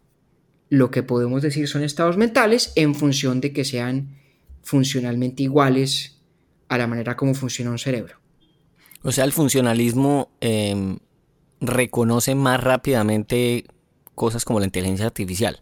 [0.70, 4.16] lo que podemos decir son estados mentales en función de que sean
[4.62, 6.22] funcionalmente iguales
[6.68, 8.16] a la manera como funciona un cerebro.
[9.01, 10.99] O sea, el funcionalismo em,
[11.60, 13.66] reconoce más rápidamente
[14.16, 15.60] cosas como la inteligencia artificial.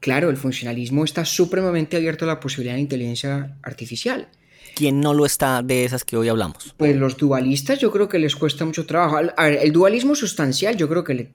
[0.00, 4.28] Claro, el funcionalismo está supremamente abierto a la posibilidad de inteligencia artificial.
[4.76, 6.74] ¿Quién no lo está de esas que hoy hablamos?
[6.76, 9.16] Pues los dualistas yo creo que les cuesta mucho trabajo.
[9.36, 11.32] A ver, el dualismo sustancial yo creo que le-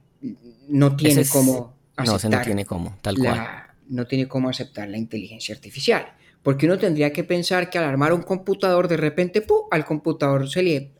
[0.69, 3.35] no tiene es- cómo No, se aceptar no tiene cómo, tal cual.
[3.37, 6.05] la, no tiene cómo aceptar la inteligencia artificial.
[6.43, 9.65] Porque uno tendría que pensar que al armar un computador, de repente, ¡pum!
[9.71, 10.91] al computador se le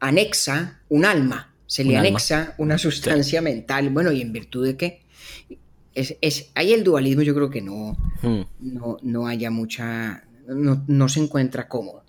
[0.00, 2.08] anexa un alma, se le Un alma.
[2.08, 3.90] anexa una sustancia mental.
[3.90, 5.02] Bueno, ¿y en virtud de qué?
[5.94, 8.42] Es, es, ahí el dualismo yo creo que no, Hmm.
[8.60, 12.04] no, no haya mucha, no, no se encuentra cómodo.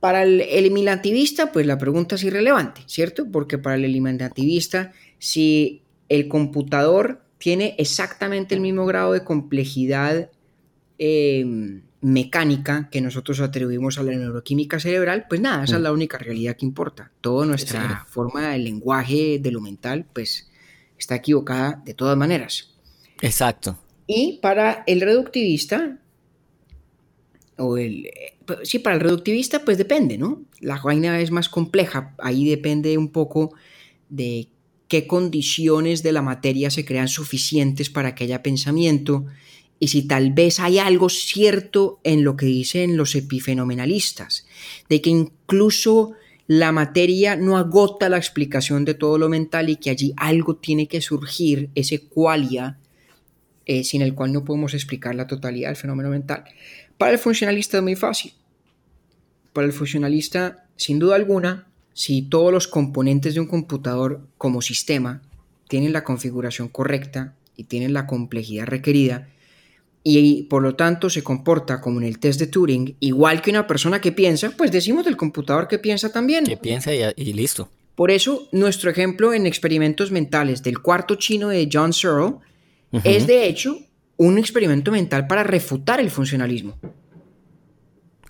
[0.00, 3.30] Para el eliminativista, pues la pregunta es irrelevante, ¿cierto?
[3.30, 10.30] Porque para el eliminativista, si el computador tiene exactamente el mismo grado de complejidad
[10.98, 16.18] eh, mecánica que nosotros atribuimos a la neuroquímica cerebral, pues nada, esa es la única
[16.18, 17.10] realidad que importa.
[17.22, 20.50] Toda nuestra forma del lenguaje de lo mental, pues
[20.98, 22.74] está equivocada de todas maneras.
[23.22, 23.78] Exacto.
[24.06, 25.98] Y para el reductivista,
[27.58, 28.06] o el...
[28.06, 30.42] eh, Sí, para el reductivista pues depende, ¿no?
[30.60, 33.54] La vaina es más compleja, ahí depende un poco
[34.10, 34.48] de
[34.86, 39.24] qué condiciones de la materia se crean suficientes para que haya pensamiento
[39.78, 44.46] y si tal vez hay algo cierto en lo que dicen los epifenomenalistas,
[44.88, 46.12] de que incluso
[46.46, 50.86] la materia no agota la explicación de todo lo mental y que allí algo tiene
[50.86, 52.78] que surgir, ese qualia,
[53.66, 56.44] eh, sin el cual no podemos explicar la totalidad del fenómeno mental.
[56.98, 58.32] Para el funcionalista es muy fácil.
[59.52, 65.22] Para el funcionalista, sin duda alguna, si todos los componentes de un computador como sistema
[65.68, 69.28] tienen la configuración correcta y tienen la complejidad requerida,
[70.06, 73.66] y por lo tanto se comporta como en el test de Turing, igual que una
[73.66, 76.44] persona que piensa, pues decimos del computador que piensa también.
[76.44, 77.70] Que piensa y, y listo.
[77.94, 82.34] Por eso, nuestro ejemplo en experimentos mentales del cuarto chino de John Searle
[83.02, 83.78] es de hecho
[84.16, 86.78] un experimento mental para refutar el funcionalismo.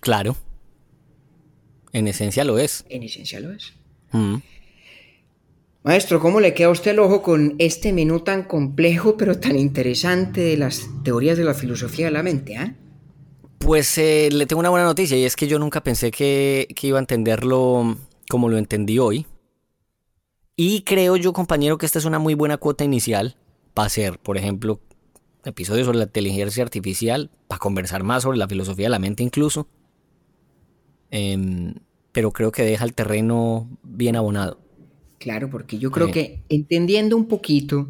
[0.01, 0.37] Claro.
[1.93, 2.85] En esencia lo es.
[2.89, 3.72] En esencia lo es.
[4.12, 4.37] Mm.
[5.85, 9.57] Maestro, ¿cómo le queda a usted el ojo con este menú tan complejo pero tan
[9.57, 12.57] interesante de las teorías de la filosofía de la mente?
[12.57, 12.74] ah?
[13.59, 16.87] Pues eh, le tengo una buena noticia y es que yo nunca pensé que, que
[16.87, 17.97] iba a entenderlo
[18.28, 19.26] como lo entendí hoy.
[20.57, 23.37] Y creo yo, compañero, que esta es una muy buena cuota inicial
[23.74, 24.80] para hacer, por ejemplo,
[25.45, 29.68] episodios sobre la inteligencia artificial, para conversar más sobre la filosofía de la mente incluso.
[31.11, 31.74] Em,
[32.12, 34.61] pero creo que deja el terreno bien abonado.
[35.18, 36.12] Claro, porque yo creo Sí.
[36.12, 37.88] que entendiendo un poquito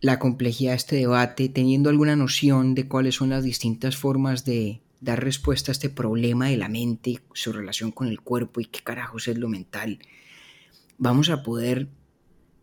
[0.00, 4.82] la complejidad de este debate, teniendo alguna noción de cuáles son las distintas formas de
[5.00, 8.80] dar respuesta a este problema de la mente, su relación con el cuerpo y qué
[8.82, 9.98] carajos es lo mental,
[10.98, 11.88] vamos a poder,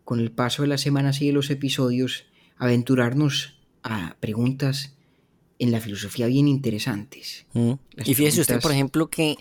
[0.04, 3.53] con el paso de las semanas y de los episodios, aventurarnos
[3.84, 4.94] a preguntas
[5.60, 7.46] en la filosofía bien interesantes.
[7.52, 7.72] Mm.
[8.04, 9.36] Y fíjese usted, por ejemplo, que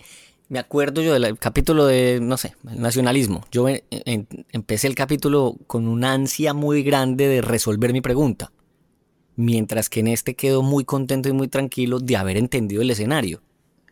[0.49, 3.43] me acuerdo yo del capítulo de, no sé, el nacionalismo.
[3.51, 8.51] Yo en- en- empecé el capítulo con una ansia muy grande de resolver mi pregunta.
[9.35, 13.41] Mientras que en este quedo muy contento y muy tranquilo de haber entendido el escenario.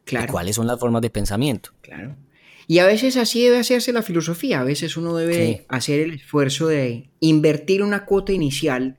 [0.03, 0.31] Claro.
[0.33, 1.69] cuáles son las formas de pensamiento.
[1.81, 2.15] Claro.
[2.67, 4.59] Y a veces así debe hacerse la filosofía.
[4.59, 5.61] A veces uno debe Sí.
[5.69, 8.97] hacer el esfuerzo de invertir una cuota inicial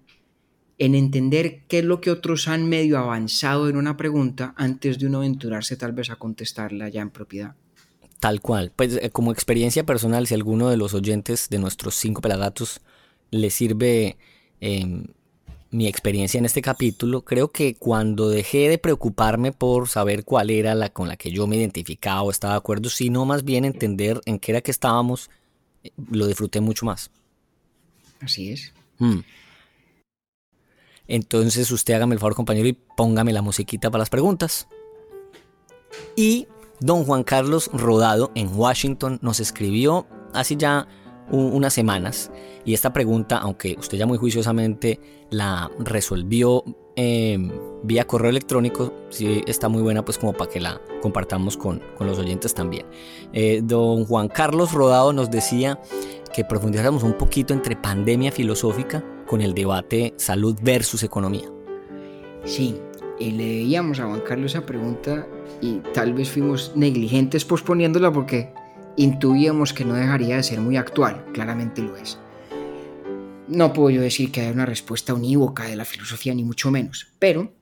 [0.82, 5.06] en entender qué es lo que otros han medio avanzado en una pregunta antes de
[5.06, 7.54] uno aventurarse tal vez a contestarla ya en propiedad.
[8.18, 8.72] Tal cual.
[8.74, 12.80] Pues eh, como experiencia personal, si alguno de los oyentes de nuestros cinco pelagatos
[13.30, 14.16] le sirve
[14.58, 15.04] em,
[15.70, 20.74] mi experiencia en este capítulo, creo que cuando dejé de preocuparme por saber cuál era
[20.74, 24.20] la con la que yo me identificaba o estaba de acuerdo, sino más bien entender
[24.24, 25.30] en qué era que estábamos,
[25.84, 27.12] eh, lo disfruté mucho más.
[28.18, 28.72] Así es.
[28.98, 29.20] Mm.
[31.12, 34.66] Entonces usted hágame el favor, compañero, y póngame la musiquita para las preguntas.
[36.16, 36.48] Y
[36.80, 40.88] don Juan Carlos Rodado en Washington nos escribió hace ya
[41.30, 42.30] unas semanas.
[42.64, 46.64] Y esta pregunta, aunque usted ya muy juiciosamente la resolvió
[46.96, 47.38] eh,
[47.82, 52.06] vía correo electrónico, sí está muy buena pues como para que la compartamos con, con
[52.06, 52.86] los oyentes también.
[53.34, 55.78] Eh, don Juan Carlos Rodado nos decía
[56.34, 61.50] que profundizáramos un poquito entre pandemia filosófica con el debate salud versus economía.
[62.44, 62.76] Sí,
[63.18, 65.26] y le leíamos a Juan Carlos esa pregunta
[65.62, 68.52] y tal vez fuimos negligentes posponiéndola porque
[68.98, 71.24] intuíamos que no dejaría de ser muy actual.
[71.32, 72.18] Claramente lo es.
[73.48, 77.06] No puedo yo decir que haya una respuesta unívoca de la filosofía, ni mucho menos,
[77.18, 77.54] pero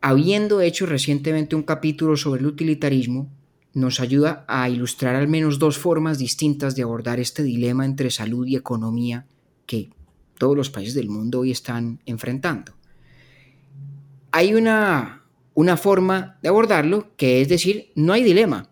[0.00, 3.30] habiendo hecho recientemente un capítulo sobre el utilitarismo,
[3.74, 8.46] nos ayuda a ilustrar al menos dos formas distintas de abordar este dilema entre salud
[8.46, 9.26] y economía
[9.66, 9.90] que
[10.38, 12.72] todos los países del mundo hoy están enfrentando.
[14.32, 15.24] Hay una,
[15.54, 18.68] una forma de abordarlo que es decir, no hay dilema,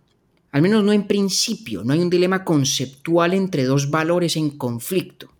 [0.52, 5.30] al menos no en principio, no hay un dilema conceptual entre dos valores en conflicto.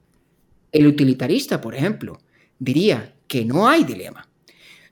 [0.73, 2.18] El utilitarista, por ejemplo,
[2.59, 4.27] diría que no hay dilema.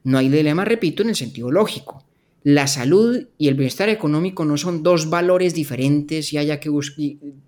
[0.05, 2.05] No hay dilema, repito, en el sentido lógico.
[2.43, 6.71] La salud y el bienestar económico no son dos valores diferentes y haya que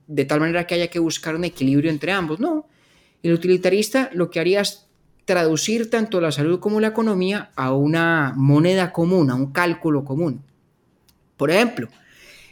[0.06, 2.40] de tal manera que haya que buscar un equilibrio entre ambos.
[2.40, 2.66] No.
[3.22, 4.86] El utilitarista lo que haría es
[5.24, 10.42] traducir tanto la salud como la economía a una moneda común, a un cálculo común.
[11.36, 11.88] Por ejemplo,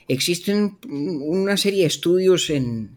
[0.08, 2.96] existen una serie de estudios en,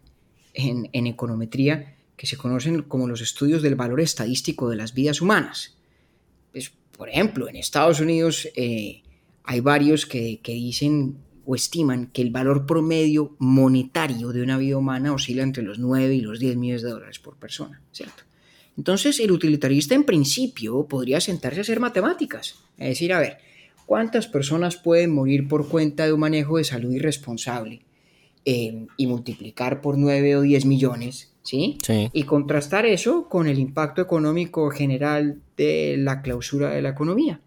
[0.54, 5.76] en, econometría que se conocen como los estudios del valor estadístico de las vidas humanas.
[6.52, 9.02] Pues, por ejemplo, en Estados Unidos eh,
[9.42, 14.76] hay varios que, que, dicen o estiman que el valor promedio monetario de una vida
[14.76, 18.22] humana oscila entre los 9 y los 10 millones de dólares por persona, ¿cierto?
[18.76, 23.38] Entonces el utilitarista en principio podría sentarse a hacer matemáticas, es decir, a ver,
[23.86, 27.82] ¿Cuántas personas pueden morir por cuenta de un manejo de salud irresponsable?
[28.46, 31.78] Eh, y multiplicar por 9 o 10 millones, ¿sí?
[31.82, 32.10] Sí.
[32.12, 37.40] Y contrastar eso con el impacto económico general de la clausura de la economía.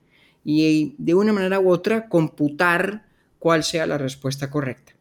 [0.44, 3.06] Y de una manera u otra computar
[3.40, 4.94] cuál sea la respuesta correcta.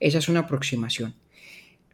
[0.00, 1.14] Esa es una aproximación.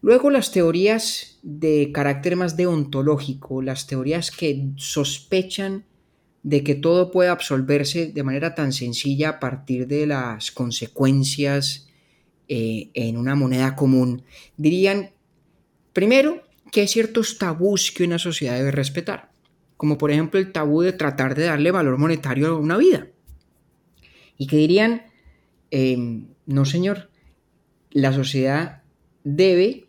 [0.00, 5.84] Luego las teorías de carácter más deontológico, las teorías que sospechan
[6.42, 11.88] de que todo puede absolverse de manera tan sencilla a partir de las consecuencias
[12.46, 14.22] eh, en una moneda común,
[14.56, 15.10] dirían,
[15.92, 19.30] primero, que hay ciertos tabús que una sociedad debe respetar,
[19.76, 23.08] como por ejemplo el tabú de tratar de darle valor monetario a una vida.
[24.36, 25.02] Y que dirían,
[25.70, 27.10] em, no señor,
[27.90, 28.82] la sociedad
[29.24, 29.88] debe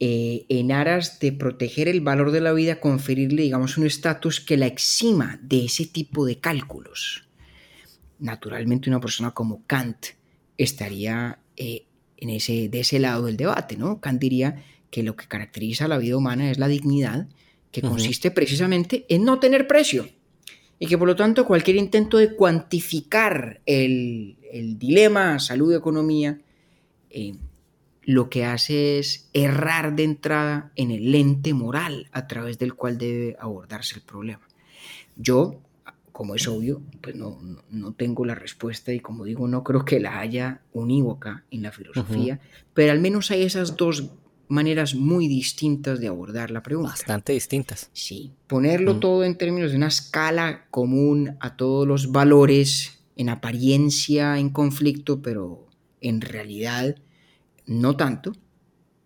[0.00, 4.56] eh, en aras de proteger el valor de la vida, conferirle, digamos, un estatus que
[4.56, 7.28] la exima de ese tipo de cálculos.
[8.18, 10.06] Naturalmente, una persona como Kant
[10.58, 14.00] estaría eh, en ese, de ese lado del debate, ¿no?
[14.00, 17.28] Kant diría que lo que caracteriza a la vida humana es la dignidad,
[17.70, 20.08] que consiste precisamente en no tener precio,
[20.82, 24.36] y que por lo tanto cualquier intento de cuantificar el,
[24.80, 26.40] dilema salud-economía
[27.08, 27.36] eh,
[28.02, 32.98] lo que hace es errar de entrada en el lente moral a través del cual
[32.98, 34.42] debe abordarse el problema.
[35.14, 35.60] Yo,
[36.10, 37.38] como es obvio, pues no,
[37.70, 41.70] no tengo la respuesta y como digo, no creo que la haya unívoca en la
[41.70, 42.40] filosofía,
[42.74, 44.10] pero al menos hay esas dos
[44.52, 46.90] maneras muy distintas de abordar la pregunta.
[46.90, 47.90] Bastante distintas.
[47.92, 54.38] Sí, ponerlo todo en términos de una escala común a todos los valores, en apariencia
[54.38, 55.66] en conflicto, pero
[56.00, 56.96] en realidad
[57.66, 58.32] no tanto,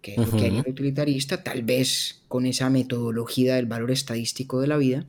[0.03, 4.61] que es lo que haría el utilitarista, tal vez con esa metodología del valor estadístico
[4.61, 5.07] de la vida.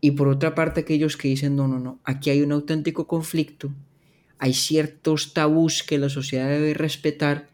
[0.00, 3.72] Y por otra parte, aquellos que dicen, no, no, no, aquí hay un auténtico conflicto,
[4.38, 7.48] hay ciertos tabús que la sociedad debe respetar,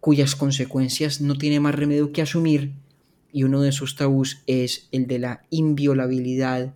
[0.00, 2.72] cuyas consecuencias no tiene más remedio que asumir,
[3.32, 6.74] y uno de esos tabús es el de la inviolabilidad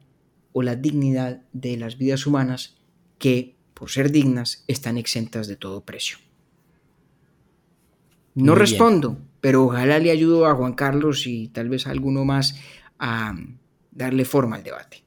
[0.53, 2.77] o la dignidad de las vidas humanas
[3.19, 6.19] que, por ser dignas, están exentas de todo precio.
[8.35, 12.57] No respondo, pero ojalá le ayudo a Juan Carlos y tal vez a alguno más
[12.99, 13.35] a
[13.91, 15.05] darle forma al debate.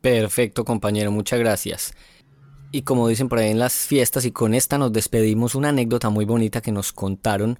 [0.00, 1.94] Perfecto, compañero, muchas gracias.
[2.72, 6.10] Y como dicen por ahí en las fiestas, y con esta nos despedimos, una anécdota
[6.10, 7.58] muy bonita que nos contaron.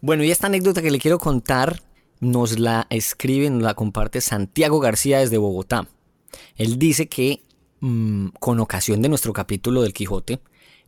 [0.00, 1.82] Bueno, y esta anécdota que le quiero contar
[2.20, 5.88] nos la escribe, nos la comparte Santiago García desde Bogotá.
[6.56, 7.42] Él dice que
[7.80, 10.40] mm, con ocasión de nuestro capítulo del Quijote,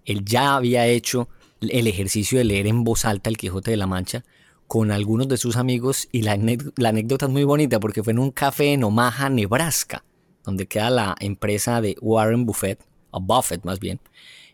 [0.05, 1.29] él ya había hecho
[1.61, 4.25] el ejercicio de leer en voz alta el Quijote de la Mancha
[4.71, 8.31] con algunos de sus amigos y la, anécdota es muy bonita porque fue en un
[8.31, 10.05] café en Omaha, Nebraska,
[10.45, 14.01] donde queda la empresa de Warren Buffett, o Buffett más bien,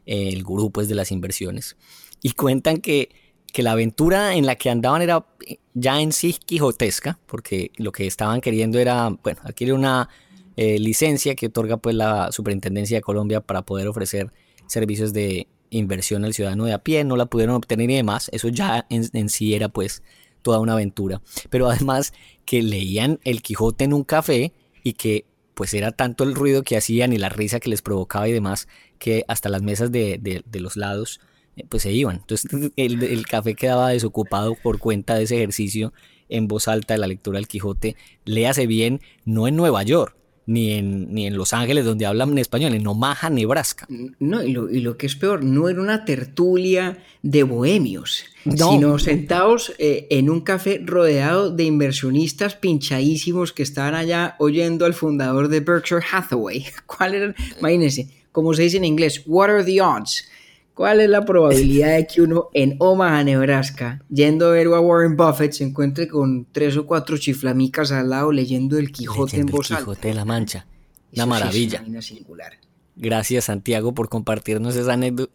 [0.04, 1.76] el gurú pues de las inversiones.
[2.22, 3.10] Y cuentan que,
[3.52, 5.26] que la aventura en la que andaban era
[5.74, 10.08] ya en sí quijotesca, porque lo que estaban queriendo era, bueno, adquirir una
[10.56, 14.32] eh, licencia que otorga pues la Superintendencia de Colombia para poder ofrecer
[14.66, 18.48] servicios de inversión al ciudadano de a pie, no la pudieron obtener y demás, eso
[18.48, 20.02] ya en, sí era pues
[20.42, 21.20] toda una aventura.
[21.50, 22.12] Pero además
[22.44, 24.52] que leían El Quijote en un café
[24.82, 25.26] y que
[25.56, 28.68] pues era tanto el ruido que hacían y la risa que les provocaba y demás,
[28.98, 31.18] que hasta las mesas de, los lados
[31.56, 32.16] eh, pues se iban.
[32.16, 35.94] Entonces el, el, café quedaba desocupado por cuenta de ese ejercicio
[36.28, 37.96] en voz alta de la lectura del Quijote.
[38.26, 40.14] Léase bien, no en Nueva York,
[40.46, 43.86] ni en, ni en Los Ángeles donde hablan en español, en Omaha, Nebraska.
[43.88, 50.06] No, y lo, que es peor, no era una tertulia de bohemios, sino sentados eh,
[50.10, 56.04] en un café rodeado de inversionistas pinchadísimos que estaban allá oyendo al fundador de Berkshire
[56.10, 56.64] Hathaway.
[56.86, 57.34] ¿Cuál era?
[57.58, 60.28] Imagínense, como se dice en inglés, what are the odds?
[60.76, 65.16] ¿Cuál es la probabilidad de que uno en Omaha, Nebraska, yendo a ver a Warren
[65.16, 69.70] Buffett, se encuentre con tres o cuatro chiflamicas al lado leyendo el Quijote en voz?
[69.70, 70.66] El Quijote de la Mancha.
[71.14, 71.82] Una maravilla.
[72.02, 72.58] singular.
[72.94, 75.30] Gracias, Santiago, por compartirnos esa anécdota.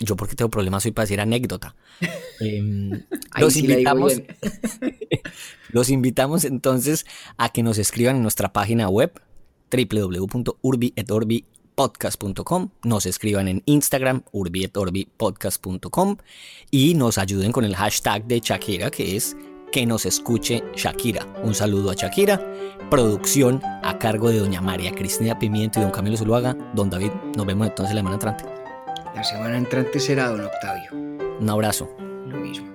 [0.00, 1.76] yo porque tengo problemas hoy para decir anécdota.
[2.40, 3.04] Em,
[3.38, 4.20] los invitamos.
[5.68, 7.06] los invitamos entonces
[7.36, 9.12] a que nos escriban en nuestra página web
[9.70, 16.16] www.urbietorbi.com podcast.com, nos escriban en Instagram urbietorbi.podcast.com
[16.70, 19.36] y nos ayuden con el hashtag de Shakira que es
[19.72, 21.26] que nos escuche Shakira.
[21.42, 22.40] Un saludo a Shakira,
[22.90, 26.56] producción a cargo de doña María Cristina Pimiento y don Camilo Zuluaga.
[26.74, 28.44] Don David, nos vemos entonces la semana entrante.
[29.14, 30.90] La semana entrante será don Octavio.
[31.40, 31.88] Un abrazo.
[32.26, 32.71] Lo mismo.